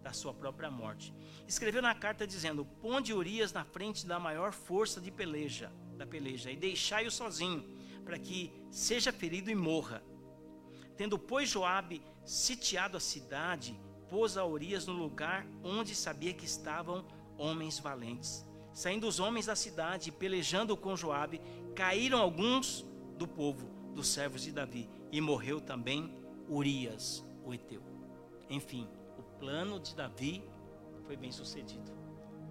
da 0.03 0.13
sua 0.13 0.31
própria 0.31 0.69
morte. 0.69 1.11
Escreveu 1.47 1.81
na 1.81 1.95
carta 1.95 2.27
dizendo: 2.27 2.63
Ponde 2.63 3.15
Urias 3.15 3.51
na 3.51 3.65
frente 3.65 4.05
da 4.05 4.19
maior 4.19 4.53
força 4.53 5.01
de 5.01 5.09
peleja, 5.09 5.71
da 5.97 6.05
peleja, 6.05 6.51
e 6.51 6.55
deixai-o 6.55 7.09
sozinho, 7.09 7.65
para 8.05 8.19
que 8.19 8.53
seja 8.69 9.11
ferido 9.11 9.49
e 9.49 9.55
morra. 9.55 10.03
Tendo, 10.95 11.17
pois, 11.17 11.49
Joabe 11.49 12.03
sitiado 12.23 12.95
a 12.95 12.99
cidade, 12.99 13.77
pôs 14.07 14.37
a 14.37 14.45
Urias 14.45 14.85
no 14.85 14.93
lugar 14.93 15.47
onde 15.63 15.95
sabia 15.95 16.31
que 16.31 16.45
estavam 16.45 17.03
homens 17.39 17.79
valentes. 17.79 18.44
Saindo 18.75 19.07
os 19.07 19.21
homens 19.21 19.45
da 19.45 19.55
cidade, 19.55 20.11
pelejando 20.11 20.75
com 20.75 20.97
Joabe, 20.97 21.41
caíram 21.73 22.19
alguns 22.19 22.85
do 23.17 23.25
povo, 23.25 23.69
dos 23.93 24.09
servos 24.09 24.41
de 24.41 24.51
Davi, 24.51 24.89
e 25.13 25.21
morreu 25.21 25.61
também 25.61 26.13
Urias, 26.49 27.25
o 27.45 27.53
Eteu. 27.53 27.81
Enfim, 28.49 28.85
o 29.17 29.23
plano 29.39 29.79
de 29.79 29.95
Davi 29.95 30.43
foi 31.05 31.15
bem 31.15 31.31
sucedido. 31.31 31.89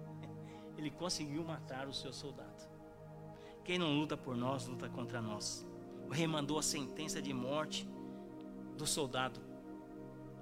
Ele 0.75 0.89
conseguiu 0.89 1.43
matar 1.43 1.87
o 1.87 1.93
seu 1.93 2.11
soldado. 2.11 2.67
Quem 3.63 3.77
não 3.77 3.93
luta 3.93 4.17
por 4.17 4.35
nós, 4.35 4.65
luta 4.65 4.89
contra 4.89 5.21
nós. 5.21 5.63
O 6.07 6.09
rei 6.09 6.25
mandou 6.25 6.57
a 6.57 6.63
sentença 6.63 7.21
de 7.21 7.33
morte 7.33 7.87
do 8.75 8.87
soldado 8.87 9.39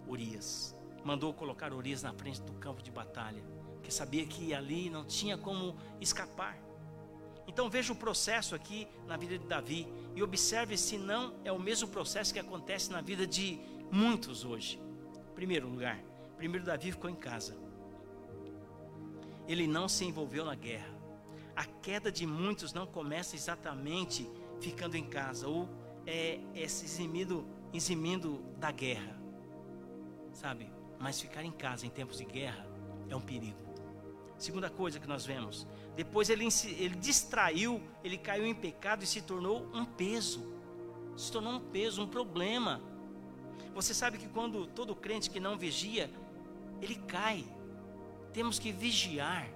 Urias. 0.08 0.74
Mandou 1.04 1.34
colocar 1.34 1.74
Urias 1.74 2.04
na 2.04 2.14
frente 2.14 2.42
do 2.42 2.54
campo 2.54 2.82
de 2.82 2.90
batalha, 2.90 3.44
porque 3.84 3.92
sabia 3.92 4.26
que 4.26 4.54
ali 4.54 4.90
não 4.90 5.04
tinha 5.04 5.38
como 5.38 5.76
escapar. 6.00 6.58
Então 7.46 7.70
veja 7.70 7.92
o 7.92 7.96
processo 7.96 8.56
aqui 8.56 8.88
na 9.06 9.18
vida 9.18 9.38
de 9.38 9.46
Davi 9.46 9.86
e 10.16 10.24
observe 10.24 10.78
se 10.78 10.98
não 10.98 11.36
é 11.44 11.52
o 11.52 11.60
mesmo 11.60 11.90
processo 11.90 12.34
que 12.34 12.40
acontece 12.40 12.90
na 12.90 13.02
vida 13.02 13.28
de 13.28 13.60
muitos 13.92 14.46
hoje. 14.46 14.82
Primeiro 15.36 15.68
lugar, 15.68 16.00
primeiro 16.38 16.66
Davi 16.66 16.94
ficou 16.94 17.10
em 17.10 17.16
casa. 17.16 17.58
Ele 19.46 19.68
não 19.68 19.90
se 19.90 20.06
envolveu 20.06 20.46
na 20.46 20.56
guerra. 20.56 20.98
A 21.54 21.66
queda 21.66 22.10
de 22.10 22.26
muitos 22.26 22.72
não 22.72 22.88
começa 22.88 23.36
exatamente 23.36 24.26
ficando 24.62 24.96
em 24.96 25.04
casa 25.04 25.46
ou 25.46 25.68
é, 26.08 26.40
é 26.56 26.66
se 26.70 26.86
eximindo 26.86 28.42
da 28.58 28.72
guerra 28.72 29.24
sabe? 30.34 30.70
Mas 31.00 31.22
ficar 31.22 31.44
em 31.44 31.52
casa 31.52 31.86
em 31.86 31.90
tempos 31.90 32.18
de 32.18 32.26
guerra 32.26 32.66
é 33.10 33.16
um 33.16 33.22
perigo. 33.22 33.63
Segunda 34.44 34.70
coisa 34.70 35.00
que 35.00 35.08
nós 35.08 35.26
vemos, 35.26 35.66
depois 35.96 36.30
ele, 36.30 36.46
ele 36.78 36.96
distraiu, 36.96 37.82
ele 38.04 38.18
caiu 38.18 38.46
em 38.46 38.54
pecado 38.54 39.02
e 39.02 39.08
se 39.08 39.22
tornou 39.22 39.66
um 39.74 39.86
peso. 39.86 40.44
Se 41.16 41.32
tornou 41.32 41.54
um 41.54 41.60
peso, 41.62 42.04
um 42.04 42.08
problema. 42.08 42.82
Você 43.74 43.94
sabe 43.94 44.18
que 44.18 44.28
quando 44.28 44.68
todo 44.68 44.94
crente 44.94 45.30
que 45.30 45.40
não 45.40 45.58
vigia, 45.58 46.12
ele 46.82 46.96
cai. 46.96 47.46
Temos 48.34 48.60
que 48.60 48.74
vigiar. 48.74 49.48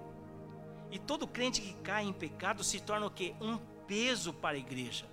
E 0.90 0.98
todo 0.98 1.28
crente 1.28 1.60
que 1.60 1.74
cai 1.84 2.06
em 2.06 2.14
pecado 2.14 2.64
se 2.64 2.80
torna 2.80 3.08
o 3.08 3.12
quê? 3.12 3.36
Um 3.42 3.58
peso 3.86 4.32
para 4.32 4.56
a 4.56 4.60
igreja. 4.60 5.06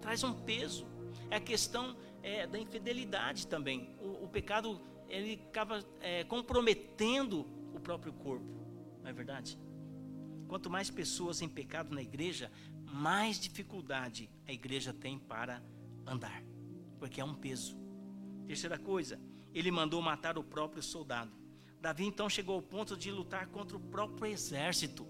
Traz 0.00 0.24
um 0.24 0.32
peso. 0.32 0.88
É 1.30 1.36
a 1.36 1.40
questão 1.40 1.96
é, 2.20 2.48
da 2.48 2.58
infidelidade 2.58 3.46
também. 3.46 3.90
O, 4.00 4.24
o 4.24 4.28
pecado 4.28 4.80
ele 5.08 5.40
acaba 5.50 5.84
é, 6.00 6.24
comprometendo 6.24 7.46
o 7.72 7.80
próprio 7.80 8.12
corpo, 8.12 8.44
não 9.02 9.10
é 9.10 9.12
verdade? 9.12 9.58
Quanto 10.48 10.70
mais 10.70 10.90
pessoas 10.90 11.42
em 11.42 11.48
pecado 11.48 11.94
na 11.94 12.02
igreja, 12.02 12.50
mais 12.84 13.38
dificuldade 13.38 14.30
a 14.46 14.52
igreja 14.52 14.92
tem 14.92 15.18
para 15.18 15.62
andar, 16.06 16.42
porque 16.98 17.20
é 17.20 17.24
um 17.24 17.34
peso. 17.34 17.76
Terceira 18.46 18.78
coisa, 18.78 19.18
ele 19.54 19.70
mandou 19.70 20.00
matar 20.02 20.36
o 20.38 20.44
próprio 20.44 20.82
soldado. 20.82 21.32
Davi 21.80 22.04
então 22.04 22.28
chegou 22.28 22.56
ao 22.56 22.62
ponto 22.62 22.96
de 22.96 23.10
lutar 23.10 23.46
contra 23.48 23.76
o 23.76 23.80
próprio 23.80 24.30
exército. 24.30 25.06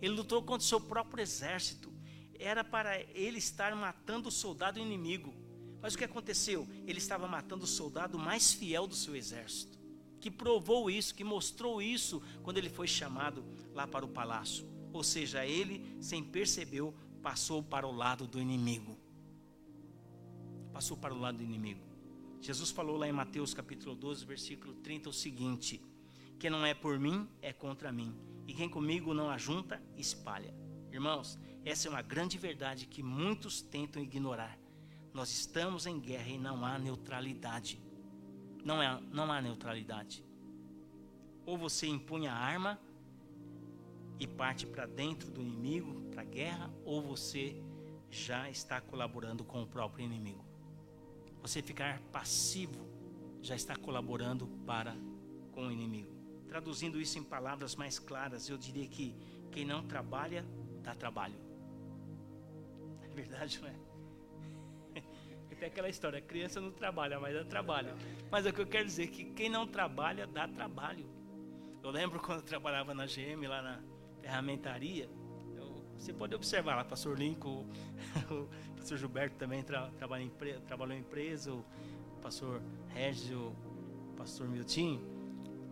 Ele 0.00 0.14
lutou 0.14 0.40
contra 0.42 0.64
o 0.64 0.68
seu 0.68 0.80
próprio 0.80 1.22
exército. 1.22 1.92
Era 2.38 2.62
para 2.62 3.00
ele 3.00 3.38
estar 3.38 3.74
matando 3.74 4.28
o 4.28 4.32
soldado 4.32 4.78
inimigo. 4.78 5.34
Mas 5.80 5.94
o 5.94 5.98
que 5.98 6.04
aconteceu? 6.04 6.68
Ele 6.86 6.98
estava 6.98 7.26
matando 7.26 7.64
o 7.64 7.68
soldado 7.68 8.18
mais 8.18 8.52
fiel 8.52 8.86
do 8.86 8.94
seu 8.94 9.16
exército, 9.16 9.77
que 10.20 10.30
provou 10.30 10.90
isso, 10.90 11.14
que 11.14 11.24
mostrou 11.24 11.80
isso 11.80 12.22
quando 12.42 12.58
ele 12.58 12.68
foi 12.68 12.86
chamado 12.86 13.44
lá 13.74 13.86
para 13.86 14.04
o 14.04 14.08
palácio. 14.08 14.66
Ou 14.92 15.02
seja, 15.02 15.46
ele, 15.46 15.96
sem 16.00 16.22
perceber, 16.22 16.82
passou 17.22 17.62
para 17.62 17.86
o 17.86 17.92
lado 17.92 18.26
do 18.26 18.40
inimigo. 18.40 18.98
Passou 20.72 20.96
para 20.96 21.14
o 21.14 21.18
lado 21.18 21.38
do 21.38 21.44
inimigo. 21.44 21.86
Jesus 22.40 22.70
falou 22.70 22.96
lá 22.96 23.08
em 23.08 23.12
Mateus 23.12 23.52
capítulo 23.52 23.94
12, 23.94 24.24
versículo 24.24 24.74
30 24.74 25.10
o 25.10 25.12
seguinte: 25.12 25.82
Quem 26.38 26.50
não 26.50 26.64
é 26.64 26.74
por 26.74 26.98
mim 26.98 27.28
é 27.42 27.52
contra 27.52 27.90
mim, 27.90 28.14
e 28.46 28.54
quem 28.54 28.68
comigo 28.68 29.12
não 29.12 29.28
ajunta, 29.28 29.82
espalha. 29.96 30.54
Irmãos, 30.92 31.38
essa 31.64 31.88
é 31.88 31.90
uma 31.90 32.02
grande 32.02 32.38
verdade 32.38 32.86
que 32.86 33.02
muitos 33.02 33.60
tentam 33.60 34.02
ignorar 34.02 34.58
nós 35.18 35.32
estamos 35.32 35.84
em 35.86 35.98
guerra 35.98 36.28
e 36.28 36.38
não 36.38 36.64
há 36.64 36.78
neutralidade. 36.78 37.80
Não, 38.68 38.82
é, 38.82 39.00
não 39.10 39.32
há 39.32 39.40
neutralidade. 39.40 40.22
Ou 41.46 41.56
você 41.56 41.86
impunha 41.86 42.30
a 42.30 42.36
arma 42.36 42.78
e 44.20 44.26
parte 44.26 44.66
para 44.66 44.84
dentro 44.84 45.30
do 45.30 45.40
inimigo, 45.40 46.02
para 46.10 46.20
a 46.20 46.24
guerra, 46.26 46.70
ou 46.84 47.00
você 47.00 47.62
já 48.10 48.50
está 48.50 48.78
colaborando 48.78 49.42
com 49.42 49.62
o 49.62 49.66
próprio 49.66 50.04
inimigo. 50.04 50.44
Você 51.40 51.62
ficar 51.62 51.98
passivo 52.12 52.86
já 53.40 53.56
está 53.56 53.74
colaborando 53.74 54.46
para 54.66 54.94
com 55.52 55.68
o 55.68 55.72
inimigo. 55.72 56.12
Traduzindo 56.46 57.00
isso 57.00 57.18
em 57.18 57.24
palavras 57.24 57.74
mais 57.74 57.98
claras, 57.98 58.50
eu 58.50 58.58
diria 58.58 58.86
que 58.86 59.16
quem 59.50 59.64
não 59.64 59.82
trabalha, 59.82 60.44
dá 60.82 60.94
trabalho. 60.94 61.40
É 63.00 63.08
verdade, 63.08 63.58
não 63.62 63.68
é? 63.68 63.87
Tem 65.58 65.68
aquela 65.68 65.88
história, 65.88 66.20
criança 66.20 66.60
não 66.60 66.70
trabalha, 66.70 67.18
mas 67.18 67.34
dá 67.34 67.44
trabalho. 67.44 67.94
Mas 68.30 68.46
é 68.46 68.50
o 68.50 68.52
que 68.52 68.60
eu 68.60 68.66
quero 68.66 68.84
dizer 68.84 69.04
é 69.04 69.06
que 69.08 69.24
quem 69.24 69.48
não 69.48 69.66
trabalha, 69.66 70.26
dá 70.26 70.46
trabalho. 70.46 71.06
Eu 71.82 71.90
lembro 71.90 72.20
quando 72.20 72.38
eu 72.38 72.44
trabalhava 72.44 72.94
na 72.94 73.06
GM, 73.06 73.46
lá 73.46 73.60
na 73.60 73.80
ferramentaria, 74.20 75.08
eu, 75.56 75.84
você 75.96 76.12
pode 76.12 76.34
observar 76.34 76.76
lá, 76.76 76.84
pastor 76.84 77.18
Lincoln, 77.18 77.66
o 78.30 78.48
pastor 78.76 78.98
Gilberto 78.98 79.36
também 79.36 79.62
tra, 79.62 79.90
trabalha 79.98 80.22
em, 80.22 80.30
trabalhou 80.66 80.96
em 80.96 81.00
empresa, 81.00 81.52
o 81.52 81.64
pastor 82.22 82.62
Regis, 82.88 83.30
o 83.32 83.54
pastor 84.16 84.48
Milton, 84.48 85.00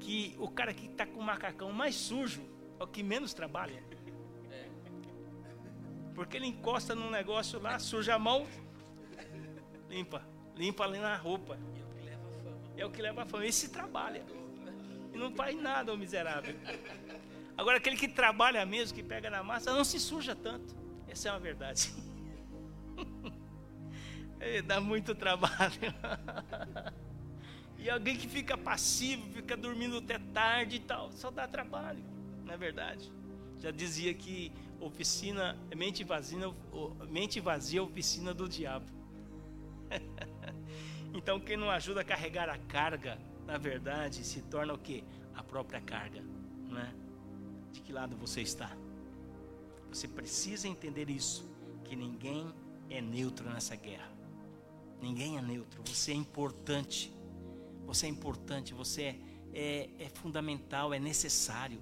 que 0.01 0.35
o 0.39 0.49
cara 0.49 0.75
que 0.75 0.87
está 0.87 1.07
com 1.07 1.21
o 1.21 1.23
macacão 1.23 1.73
mais 1.73 1.95
sujo 1.95 2.43
é 2.79 2.85
o 2.85 2.87
que 2.87 3.03
menos 3.03 3.33
trabalha. 3.33 3.83
Porque 6.15 6.39
ele 6.39 6.47
encosta 6.47 6.95
num 6.95 7.11
negócio 7.11 7.61
lá, 7.61 7.79
suja 7.79 8.15
a 8.15 8.19
mão, 8.19 8.47
Limpa. 9.89 10.23
Limpa 10.55 10.85
ali 10.85 10.99
na 10.99 11.17
roupa. 11.17 11.59
É 12.77 12.85
o 12.85 12.91
que 12.91 13.01
leva 13.01 13.23
a 13.23 13.27
fama. 13.27 13.47
Esse 13.47 13.71
trabalha. 13.71 14.25
E 15.13 15.17
não 15.17 15.33
faz 15.33 15.57
nada, 15.57 15.93
o 15.93 15.97
miserável. 15.97 16.55
Agora, 17.57 17.79
aquele 17.79 17.97
que 17.97 18.09
trabalha 18.09 18.65
mesmo, 18.67 18.95
que 18.95 19.03
pega 19.03 19.31
na 19.31 19.43
massa, 19.43 19.73
não 19.73 19.85
se 19.85 19.99
suja 19.99 20.35
tanto. 20.35 20.75
Essa 21.09 21.29
é 21.29 21.33
uma 21.33 21.41
verdade. 21.41 21.93
dá 24.67 24.81
muito 24.81 25.15
trabalho. 25.15 25.81
e 27.79 27.89
alguém 27.89 28.17
que 28.17 28.29
fica 28.29 28.57
passivo, 28.57 29.29
fica 29.33 29.57
dormindo 29.57 29.99
até 29.99 30.19
tarde 30.19 30.77
e 30.77 30.81
tal, 30.81 31.11
só 31.13 31.31
dá 31.31 31.49
trabalho. 31.49 32.05
Não 32.45 32.53
é 32.53 32.57
verdade? 32.57 33.11
Já 33.59 33.71
dizia 33.71 34.13
que 34.13 34.53
oficina, 34.81 35.57
mente 35.75 36.05
vazia, 36.05 36.53
mente 37.09 37.41
vazia 37.41 37.81
é 37.81 37.83
oficina 37.83 38.35
do 38.35 38.49
diabo. 38.49 38.87
então 41.15 41.41
quem 41.41 41.57
não 41.57 41.71
ajuda 41.71 42.01
a 42.01 42.05
carregar 42.05 42.49
a 42.49 42.59
carga, 42.59 43.19
na 43.47 43.59
verdade, 43.59 44.25
se 44.25 44.43
torna 44.43 44.75
o 44.75 44.79
que? 44.79 45.05
A 45.35 45.43
própria 45.43 45.81
carga, 45.81 46.23
né? 46.69 46.95
De 47.73 47.81
que 47.81 47.93
lado 47.93 48.17
você 48.17 48.41
está? 48.41 48.77
Você 49.91 50.09
precisa 50.09 50.69
entender 50.69 51.09
isso, 51.09 51.49
que 51.85 51.95
ninguém 51.95 52.53
é 52.91 53.01
neutro 53.01 53.49
nessa 53.49 53.77
guerra. 53.77 54.11
Ninguém 55.01 55.39
é 55.39 55.43
neutro. 55.43 55.83
Você 55.87 56.13
é 56.13 56.15
importante. 56.15 57.13
Você 57.87 58.07
é 58.07 58.09
importante. 58.09 58.75
Você 58.75 59.03
é, 59.03 59.19
é, 59.53 59.91
é 59.99 60.09
fundamental. 60.09 60.93
É 60.93 60.99
necessário. 60.99 61.81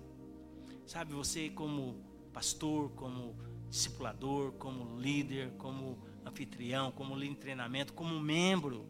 Sabe? 0.87 1.15
Você 1.15 1.51
como 1.51 1.97
pastor, 2.33 2.91
como 2.91 3.37
discipulador, 3.69 4.53
como 4.53 5.01
líder, 5.01 5.53
como 5.57 5.99
anfitrião, 6.35 6.91
como 6.91 7.15
líder 7.15 7.35
de 7.35 7.41
treinamento, 7.41 7.93
como 7.93 8.19
membro 8.19 8.89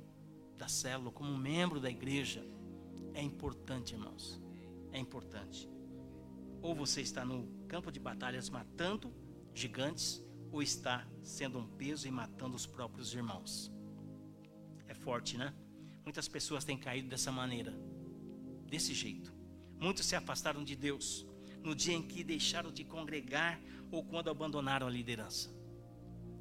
da 0.57 0.67
célula, 0.67 1.11
como 1.11 1.37
membro 1.37 1.79
da 1.79 1.91
igreja. 1.91 2.45
É 3.13 3.23
importante, 3.23 3.93
irmãos. 3.93 4.41
É 4.91 4.99
importante. 4.99 5.69
Ou 6.63 6.75
você 6.75 7.03
está 7.03 7.25
no 7.25 7.47
campo 7.69 7.93
de 7.93 8.01
batalhas 8.01 8.49
matando 8.49 9.13
gigantes, 9.53 10.25
ou 10.51 10.63
está 10.63 11.07
sendo 11.23 11.59
um 11.59 11.67
peso 11.67 12.09
e 12.09 12.11
matando 12.11 12.57
os 12.57 12.67
próprios 12.67 13.13
irmãos. 13.13 13.71
É 14.89 14.95
forte, 14.95 15.37
né? 15.37 15.53
Muitas 16.03 16.29
pessoas 16.29 16.65
têm 16.65 16.79
caído 16.79 17.09
dessa 17.09 17.31
maneira, 17.31 17.73
desse 18.67 18.95
jeito. 18.95 19.33
Muitos 19.79 20.07
se 20.07 20.17
afastaram 20.17 20.65
de 20.65 20.77
Deus 20.77 21.27
no 21.63 21.75
dia 21.75 21.95
em 21.95 22.03
que 22.03 22.23
deixaram 22.23 22.71
de 22.71 22.85
congregar 22.85 23.61
ou 23.91 24.05
quando 24.05 24.31
abandonaram 24.31 24.87
a 24.87 24.91
liderança. 24.91 25.51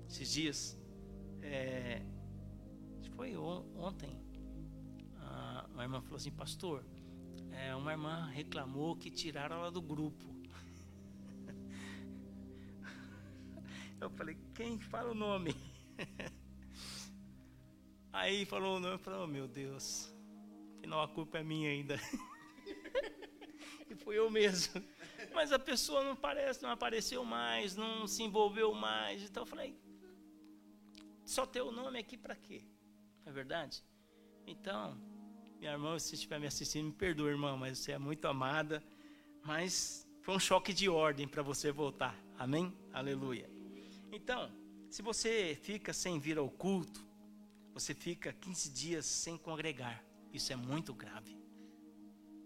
Esses 0.07 0.31
dias, 0.31 0.77
é, 1.43 2.01
foi 3.15 3.37
ontem, 3.37 4.23
uma 5.73 5.83
irmã 5.83 6.01
falou 6.01 6.17
assim, 6.17 6.31
pastor, 6.31 6.85
é, 7.51 7.75
uma 7.75 7.91
irmã 7.91 8.27
reclamou 8.27 8.95
que 8.95 9.09
tiraram 9.09 9.57
ela 9.57 9.71
do 9.71 9.81
grupo. 9.81 10.23
Eu 13.99 14.09
falei, 14.11 14.37
quem 14.53 14.79
fala 14.79 15.11
o 15.11 15.15
nome? 15.15 15.55
Aí 18.13 18.45
falou 18.45 18.77
o 18.77 18.79
nome, 18.79 18.99
oh 19.07 19.27
meu 19.27 19.47
Deus, 19.47 20.13
afinal 20.77 21.01
a 21.01 21.07
culpa 21.07 21.39
é 21.39 21.43
minha 21.43 21.71
ainda. 21.71 21.95
e 23.89 23.95
fui 23.95 24.19
eu 24.19 24.29
mesmo. 24.29 24.83
Mas 25.33 25.51
a 25.51 25.57
pessoa 25.57 26.03
não 26.03 26.15
parece, 26.15 26.61
não 26.61 26.69
apareceu 26.69 27.25
mais, 27.25 27.75
não 27.75 28.05
se 28.05 28.21
envolveu 28.21 28.71
mais. 28.71 29.23
Então 29.23 29.41
eu 29.41 29.47
falei, 29.47 29.75
só 31.25 31.45
ter 31.45 31.61
o 31.61 31.71
nome 31.71 31.99
aqui 31.99 32.17
para 32.17 32.35
quê? 32.35 32.63
Não 33.25 33.31
é 33.31 33.33
verdade? 33.33 33.83
Então, 34.45 34.97
minha 35.59 35.71
irmã, 35.71 35.97
se 35.97 36.15
estiver 36.15 36.39
me 36.39 36.47
assistindo, 36.47 36.87
me 36.87 36.91
perdoa, 36.91 37.29
irmã, 37.29 37.55
mas 37.55 37.79
você 37.79 37.93
é 37.93 37.97
muito 37.97 38.27
amada. 38.27 38.83
Mas 39.43 40.07
foi 40.21 40.35
um 40.35 40.39
choque 40.39 40.73
de 40.73 40.89
ordem 40.89 41.27
para 41.27 41.41
você 41.41 41.71
voltar. 41.71 42.17
Amém? 42.37 42.75
Aleluia. 42.91 43.49
Então, 44.11 44.51
se 44.89 45.01
você 45.01 45.57
fica 45.61 45.93
sem 45.93 46.19
vir 46.19 46.37
ao 46.37 46.49
culto, 46.49 47.05
você 47.73 47.93
fica 47.93 48.33
15 48.33 48.69
dias 48.69 49.05
sem 49.05 49.37
congregar. 49.37 50.03
Isso 50.31 50.51
é 50.51 50.55
muito 50.55 50.93
grave. 50.93 51.37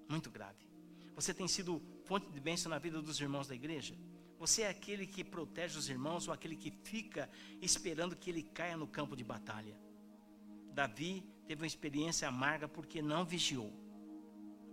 Muito 0.08 0.30
grave. 0.30 0.68
Você 1.16 1.34
tem 1.34 1.48
sido 1.48 1.82
fonte 2.06 2.30
de 2.32 2.40
bênção 2.40 2.70
na 2.70 2.78
vida 2.78 3.02
dos 3.02 3.20
irmãos 3.20 3.48
da 3.48 3.56
igreja? 3.56 3.96
Você 4.39 4.62
é 4.62 4.69
aquele 4.69 5.08
que 5.08 5.23
protege 5.23 5.78
os 5.78 5.89
irmãos 5.89 6.28
ou 6.28 6.34
aquele 6.34 6.56
que 6.56 6.71
fica 6.84 7.30
esperando 7.62 8.15
que 8.15 8.30
ele 8.30 8.43
caia 8.43 8.78
no 8.78 8.88
campo 8.88 9.15
de 9.15 9.23
batalha? 9.23 9.76
Davi 10.71 11.23
teve 11.47 11.63
uma 11.63 11.67
experiência 11.67 12.28
amarga 12.28 12.67
porque 12.67 13.02
não 13.02 13.26
vigiou. 13.26 13.73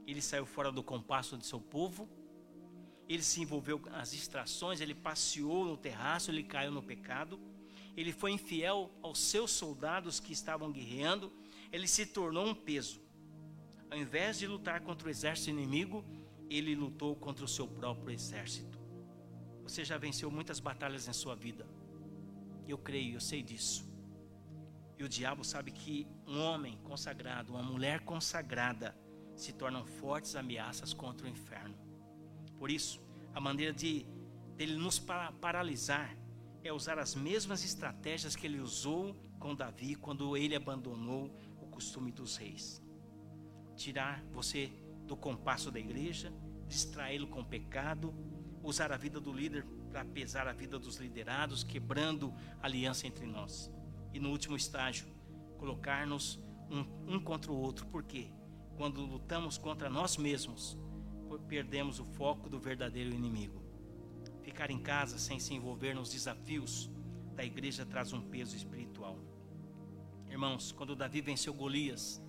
Ele 0.07 0.21
saiu 0.21 0.45
fora 0.45 0.71
do 0.71 0.83
compasso 0.83 1.39
de 1.39 1.47
seu 1.47 1.59
povo, 1.59 2.07
ele 3.09 3.23
se 3.23 3.41
envolveu 3.41 3.79
nas 3.91 4.11
distrações, 4.11 4.83
ele 4.83 4.95
passeou 4.95 5.65
no 5.65 5.79
terraço, 5.79 6.31
ele 6.31 6.43
caiu 6.43 6.71
no 6.71 6.83
pecado, 6.83 7.41
ele 7.97 8.13
foi 8.13 8.33
infiel 8.33 8.91
aos 9.03 9.19
seus 9.19 9.51
soldados 9.51 10.21
que 10.21 10.33
estavam 10.33 10.71
guerreando, 10.71 11.33
ele 11.73 11.89
se 11.89 12.05
tornou 12.05 12.47
um 12.47 12.55
peso. 12.55 13.01
Ao 13.91 13.97
invés 13.97 14.39
de 14.39 14.47
lutar 14.47 14.83
contra 14.83 15.09
o 15.09 15.11
exército 15.11 15.51
inimigo, 15.51 16.05
ele 16.51 16.75
lutou 16.75 17.17
contra 17.17 17.45
o 17.45 17.49
seu 17.49 17.67
próprio 17.67 18.11
exército. 18.11 18.84
Você 19.65 19.85
já 19.85 19.99
venceu 19.99 20.31
muitas 20.31 20.61
batalhas 20.61 21.07
na 21.07 21.13
sua 21.13 21.35
vida. 21.35 21.67
Eu 22.69 22.79
creio, 22.79 23.15
eu 23.15 23.21
sei 23.21 23.43
disso. 23.43 23.93
E 24.99 25.03
o 25.03 25.09
diabo 25.09 25.43
sabe 25.43 25.73
que 25.73 26.07
um 26.27 26.39
homem 26.41 26.79
consagrado, 26.85 27.53
uma 27.53 27.63
mulher 27.63 28.01
consagrada, 28.01 28.97
se 29.35 29.53
tornam 29.53 29.85
fortes 29.85 30.37
ameaças 30.37 30.93
contra 30.93 31.27
o 31.27 31.31
inferno. 31.31 31.77
Por 32.59 32.71
isso, 32.71 33.01
a 33.35 33.41
maneira 33.41 33.73
de 33.73 34.07
dele 34.57 34.77
nos 34.77 34.99
paralisar 35.41 36.17
é 36.63 36.73
usar 36.73 36.99
as 36.99 37.15
mesmas 37.15 37.65
estratégias 37.65 38.37
que 38.37 38.47
ele 38.47 38.61
usou 38.61 39.15
com 39.41 39.55
Davi 39.55 39.97
quando 39.97 40.37
ele 40.37 40.55
abandonou 40.55 41.37
o 41.61 41.67
costume 41.67 42.13
dos 42.13 42.37
reis. 42.37 42.83
Tirar 43.75 44.23
você 44.33 44.73
do 45.07 45.17
compasso 45.17 45.71
da 45.71 45.81
igreja, 45.81 46.33
distraí-lo 46.69 47.27
com 47.27 47.45
pecado, 47.45 48.15
usar 48.65 48.91
a 48.91 48.97
vida 48.97 49.21
do 49.21 49.33
líder 49.33 49.65
para 49.91 50.05
pesar 50.05 50.49
a 50.49 50.53
vida 50.53 50.79
dos 50.79 50.97
liderados, 50.97 51.63
quebrando 51.63 52.35
a 52.61 52.67
aliança 52.67 53.07
entre 53.07 53.27
nós. 53.27 53.71
E 54.13 54.19
no 54.19 54.31
último 54.31 54.57
estágio, 54.57 55.07
colocar-nos 55.59 56.41
um, 56.71 57.15
um 57.15 57.21
contra 57.21 57.53
o 57.53 57.57
outro, 57.57 57.87
porque 57.87 58.33
quando 58.77 59.05
lutamos 59.05 59.59
contra 59.59 59.89
nós 59.89 60.17
mesmos, 60.17 60.77
perdemos 61.47 62.01
o 62.01 62.05
foco 62.05 62.49
do 62.49 62.59
verdadeiro 62.59 63.15
inimigo. 63.15 63.63
Ficar 64.43 64.71
em 64.71 64.79
casa 64.79 65.19
sem 65.19 65.39
se 65.39 65.55
envolver 65.55 65.95
nos 65.95 66.11
desafios 66.11 66.91
da 67.35 67.45
igreja 67.45 67.85
traz 67.85 68.13
um 68.13 68.21
peso 68.21 68.57
espiritual. 68.57 69.19
Irmãos, 70.29 70.73
quando 70.73 70.97
Davi 70.97 71.21
venceu 71.21 71.53
Golias, 71.53 72.23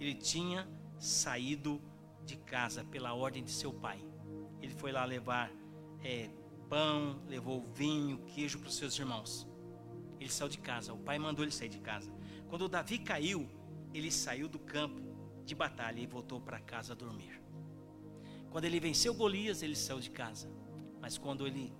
ele 0.00 0.14
tinha 0.14 0.68
saído 0.98 1.80
de 2.24 2.36
casa 2.36 2.84
pela 2.84 3.14
ordem 3.14 3.42
de 3.44 3.50
seu 3.50 3.72
pai. 3.72 4.04
Ele 4.60 4.74
foi 4.74 4.92
lá 4.92 5.04
levar 5.04 5.50
é, 6.02 6.30
pão, 6.68 7.20
levou 7.28 7.62
vinho, 7.74 8.18
queijo 8.26 8.58
para 8.58 8.68
os 8.68 8.76
seus 8.76 8.98
irmãos. 8.98 9.46
Ele 10.18 10.30
saiu 10.30 10.48
de 10.48 10.58
casa, 10.58 10.92
o 10.92 10.98
pai 10.98 11.18
mandou 11.18 11.44
ele 11.44 11.52
sair 11.52 11.68
de 11.68 11.78
casa. 11.78 12.12
Quando 12.48 12.68
Davi 12.68 12.98
caiu, 12.98 13.48
ele 13.92 14.10
saiu 14.10 14.48
do 14.48 14.58
campo 14.58 15.02
de 15.44 15.54
batalha 15.54 16.00
e 16.00 16.06
voltou 16.06 16.40
para 16.40 16.60
casa 16.60 16.94
dormir. 16.94 17.40
Quando 18.50 18.64
ele 18.64 18.78
venceu 18.78 19.14
Golias, 19.14 19.62
ele 19.62 19.74
saiu 19.74 20.00
de 20.00 20.10
casa. 20.10 20.50
Mas 21.00 21.18
quando 21.18 21.46
ele, 21.46 21.72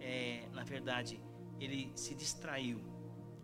é, 0.00 0.48
na 0.52 0.64
verdade, 0.64 1.20
ele 1.60 1.92
se 1.94 2.14
distraiu, 2.14 2.80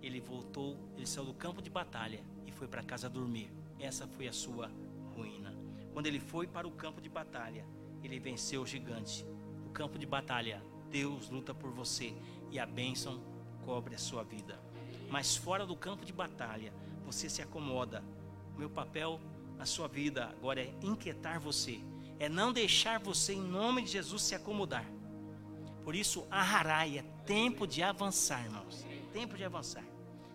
ele 0.02 0.20
voltou, 0.20 0.76
ele 0.96 1.06
saiu 1.06 1.26
do 1.26 1.34
campo 1.34 1.62
de 1.62 1.70
batalha 1.70 2.24
e 2.46 2.50
foi 2.50 2.66
para 2.66 2.82
casa 2.82 3.08
dormir. 3.08 3.52
Essa 3.78 4.06
foi 4.06 4.26
a 4.26 4.32
sua 4.32 4.70
ruína. 5.14 5.54
Quando 5.92 6.06
ele 6.06 6.18
foi 6.18 6.46
para 6.46 6.66
o 6.66 6.72
campo 6.72 7.00
de 7.00 7.08
batalha, 7.08 7.66
ele 8.02 8.18
venceu 8.18 8.62
o 8.62 8.66
gigante. 8.66 9.26
Campo 9.72 9.98
de 9.98 10.06
batalha, 10.06 10.62
Deus 10.90 11.30
luta 11.30 11.54
por 11.54 11.70
você 11.70 12.14
e 12.50 12.58
a 12.58 12.66
bênção 12.66 13.22
cobre 13.64 13.94
a 13.94 13.98
sua 13.98 14.24
vida. 14.24 14.60
Mas 15.08 15.36
fora 15.36 15.66
do 15.66 15.76
campo 15.76 16.04
de 16.04 16.12
batalha, 16.12 16.72
você 17.04 17.28
se 17.28 17.42
acomoda. 17.42 18.04
Meu 18.56 18.68
papel 18.68 19.20
na 19.56 19.66
sua 19.66 19.88
vida 19.88 20.26
agora 20.26 20.60
é 20.60 20.74
inquietar 20.82 21.40
você, 21.40 21.80
é 22.18 22.28
não 22.28 22.52
deixar 22.52 22.98
você, 23.00 23.32
em 23.32 23.42
nome 23.42 23.82
de 23.82 23.92
Jesus, 23.92 24.22
se 24.22 24.34
acomodar. 24.34 24.84
Por 25.84 25.94
isso, 25.94 26.26
aharai, 26.30 26.98
é 26.98 27.02
tempo 27.24 27.66
de 27.66 27.82
avançar, 27.82 28.44
irmãos. 28.44 28.84
É 28.84 29.12
tempo 29.12 29.36
de 29.36 29.44
avançar. 29.44 29.84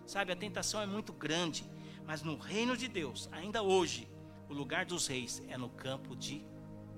Sabe, 0.06 0.32
a 0.32 0.36
tentação 0.36 0.80
é 0.80 0.86
muito 0.86 1.12
grande, 1.12 1.64
mas 2.06 2.22
no 2.22 2.36
reino 2.36 2.76
de 2.76 2.88
Deus, 2.88 3.28
ainda 3.32 3.62
hoje, 3.62 4.08
o 4.48 4.54
lugar 4.54 4.84
dos 4.84 5.06
reis 5.06 5.42
é 5.48 5.56
no 5.56 5.68
campo 5.68 6.14
de 6.14 6.44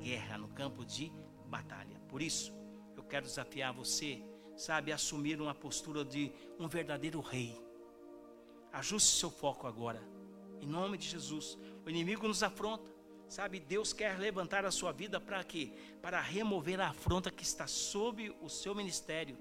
guerra, 0.00 0.38
no 0.38 0.48
campo 0.48 0.84
de 0.84 1.12
batalha. 1.46 1.97
Por 2.08 2.22
isso, 2.22 2.52
eu 2.96 3.02
quero 3.02 3.26
desafiar 3.26 3.72
você 3.72 4.22
sabe, 4.58 4.92
assumir 4.92 5.40
uma 5.40 5.54
postura 5.54 6.04
de 6.04 6.32
um 6.58 6.68
verdadeiro 6.68 7.20
rei. 7.20 7.56
Ajuste 8.72 9.16
seu 9.16 9.30
foco 9.30 9.66
agora, 9.66 10.02
em 10.60 10.66
nome 10.66 10.98
de 10.98 11.08
Jesus. 11.08 11.56
O 11.86 11.88
inimigo 11.88 12.26
nos 12.26 12.42
afronta, 12.42 12.90
sabe? 13.28 13.60
Deus 13.60 13.92
quer 13.92 14.18
levantar 14.18 14.64
a 14.64 14.70
sua 14.70 14.92
vida 14.92 15.20
para 15.20 15.42
quê? 15.44 15.72
Para 16.02 16.20
remover 16.20 16.80
a 16.80 16.88
afronta 16.88 17.30
que 17.30 17.44
está 17.44 17.66
sobre 17.66 18.36
o 18.42 18.48
seu 18.48 18.74
ministério, 18.74 19.38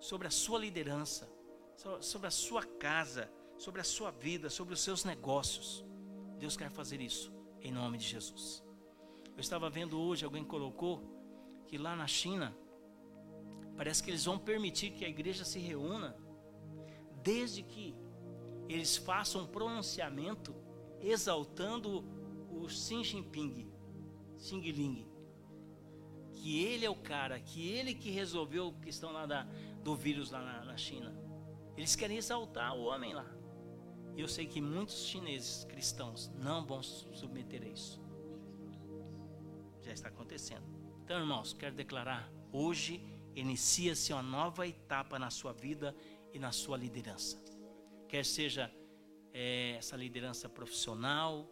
sobre 0.00 0.26
a 0.26 0.30
sua 0.30 0.58
liderança, 0.58 1.30
sobre 2.00 2.26
a 2.26 2.30
sua 2.30 2.64
casa, 2.64 3.30
sobre 3.56 3.80
a 3.80 3.84
sua 3.84 4.10
vida, 4.10 4.50
sobre 4.50 4.74
os 4.74 4.80
seus 4.80 5.04
negócios. 5.04 5.84
Deus 6.36 6.56
quer 6.56 6.70
fazer 6.70 7.00
isso, 7.00 7.32
em 7.60 7.70
nome 7.70 7.96
de 7.96 8.06
Jesus. 8.06 8.62
Eu 9.34 9.40
estava 9.40 9.70
vendo 9.70 9.98
hoje, 9.98 10.24
alguém 10.24 10.44
colocou 10.44 11.11
que 11.72 11.78
lá 11.78 11.96
na 11.96 12.06
China, 12.06 12.54
Parece 13.76 14.02
que 14.02 14.10
eles 14.10 14.24
vão 14.24 14.38
permitir 14.38 14.90
que 14.90 15.04
a 15.04 15.08
igreja 15.08 15.44
se 15.44 15.58
reúna, 15.58 16.16
desde 17.22 17.62
que 17.62 17.96
eles 18.68 18.96
façam 18.96 19.42
um 19.42 19.46
pronunciamento 19.46 20.54
exaltando 21.00 22.04
o 22.50 22.68
Xi 22.68 23.02
Jinping, 23.02 23.72
Xing 24.38 24.60
Ling, 24.60 25.08
que 26.32 26.62
ele 26.64 26.84
é 26.84 26.90
o 26.90 26.94
cara, 26.94 27.40
que 27.40 27.66
ele 27.68 27.94
que 27.94 28.10
resolveu 28.10 28.68
a 28.68 28.84
questão 28.84 29.10
lá 29.12 29.26
da, 29.26 29.48
do 29.82 29.96
vírus 29.96 30.30
lá 30.30 30.42
na, 30.42 30.64
na 30.64 30.76
China. 30.76 31.16
Eles 31.76 31.96
querem 31.96 32.18
exaltar 32.18 32.76
o 32.76 32.84
homem 32.84 33.14
lá. 33.14 33.26
E 34.14 34.20
eu 34.20 34.28
sei 34.28 34.46
que 34.46 34.60
muitos 34.60 35.06
chineses 35.06 35.64
cristãos 35.64 36.30
não 36.38 36.66
vão 36.66 36.82
submeter 36.82 37.62
a 37.62 37.66
isso. 37.66 38.00
Já 39.80 39.92
está 39.92 40.08
acontecendo. 40.08 40.81
Então, 41.04 41.18
irmãos, 41.18 41.52
quero 41.52 41.74
declarar 41.74 42.30
hoje 42.52 43.00
inicia-se 43.34 44.12
uma 44.12 44.22
nova 44.22 44.66
etapa 44.66 45.18
na 45.18 45.30
sua 45.30 45.52
vida 45.52 45.94
e 46.32 46.38
na 46.38 46.52
sua 46.52 46.76
liderança. 46.76 47.42
Quer 48.08 48.24
seja 48.24 48.72
é, 49.32 49.76
essa 49.78 49.96
liderança 49.96 50.48
profissional, 50.48 51.48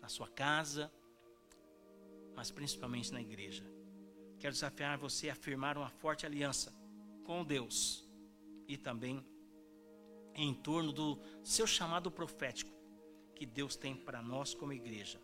na 0.00 0.08
sua 0.08 0.28
casa, 0.28 0.90
mas 2.34 2.50
principalmente 2.50 3.12
na 3.12 3.20
igreja. 3.20 3.64
Quero 4.38 4.52
desafiar 4.52 4.96
você 4.96 5.28
a 5.28 5.34
firmar 5.34 5.76
uma 5.76 5.90
forte 5.90 6.24
aliança 6.24 6.72
com 7.24 7.44
Deus 7.44 8.08
e 8.66 8.76
também 8.76 9.24
em 10.34 10.54
torno 10.54 10.92
do 10.92 11.20
seu 11.42 11.66
chamado 11.66 12.10
profético 12.10 12.70
que 13.34 13.44
Deus 13.44 13.76
tem 13.76 13.94
para 13.94 14.22
nós 14.22 14.54
como 14.54 14.72
igreja. 14.72 15.20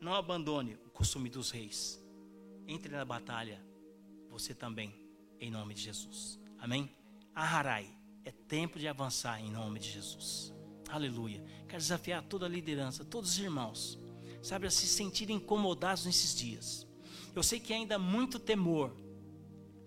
Não 0.00 0.14
abandone 0.14 0.78
o 0.86 0.90
costume 0.90 1.30
dos 1.30 1.50
reis. 1.50 2.03
Entre 2.66 2.94
na 2.94 3.04
batalha, 3.04 3.64
você 4.30 4.54
também, 4.54 4.94
em 5.38 5.50
nome 5.50 5.74
de 5.74 5.82
Jesus. 5.82 6.40
Amém? 6.58 6.90
Aharai, 7.34 7.86
é 8.24 8.30
tempo 8.30 8.78
de 8.78 8.88
avançar 8.88 9.40
em 9.40 9.50
nome 9.50 9.78
de 9.78 9.90
Jesus. 9.90 10.54
Aleluia. 10.88 11.44
Quero 11.68 11.82
desafiar 11.82 12.22
toda 12.22 12.46
a 12.46 12.48
liderança, 12.48 13.04
todos 13.04 13.32
os 13.32 13.38
irmãos, 13.38 13.98
sabe, 14.42 14.66
a 14.66 14.70
se 14.70 14.86
sentirem 14.86 15.36
incomodados 15.36 16.06
nesses 16.06 16.34
dias. 16.34 16.86
Eu 17.34 17.42
sei 17.42 17.58
que 17.58 17.72
ainda 17.72 17.96
há 17.96 17.98
muito 17.98 18.38
temor 18.38 18.96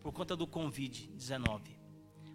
por 0.02 0.12
conta 0.12 0.36
do 0.36 0.46
Covid-19, 0.48 1.62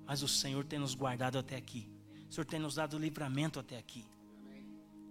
mas 0.04 0.22
o 0.22 0.28
Senhor 0.28 0.64
tem 0.64 0.78
nos 0.78 0.94
guardado 0.94 1.38
até 1.38 1.56
aqui. 1.56 1.90
O 2.28 2.32
Senhor 2.32 2.46
tem 2.46 2.58
nos 2.58 2.76
dado 2.76 2.98
livramento 2.98 3.60
até 3.60 3.76
aqui. 3.76 4.04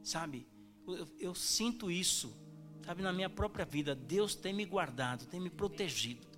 Sabe, 0.04 0.48
eu, 0.88 1.08
eu 1.20 1.36
sinto 1.36 1.92
isso, 1.92 2.36
sabe, 2.86 3.02
na 3.02 3.14
minha 3.14 3.30
própria 3.30 3.66
vida. 3.66 3.96
Deus 3.96 4.36
tem 4.36 4.54
me 4.54 4.66
guardado, 4.66 5.26
tem 5.26 5.40
me 5.40 5.50
protegido. 5.50 6.31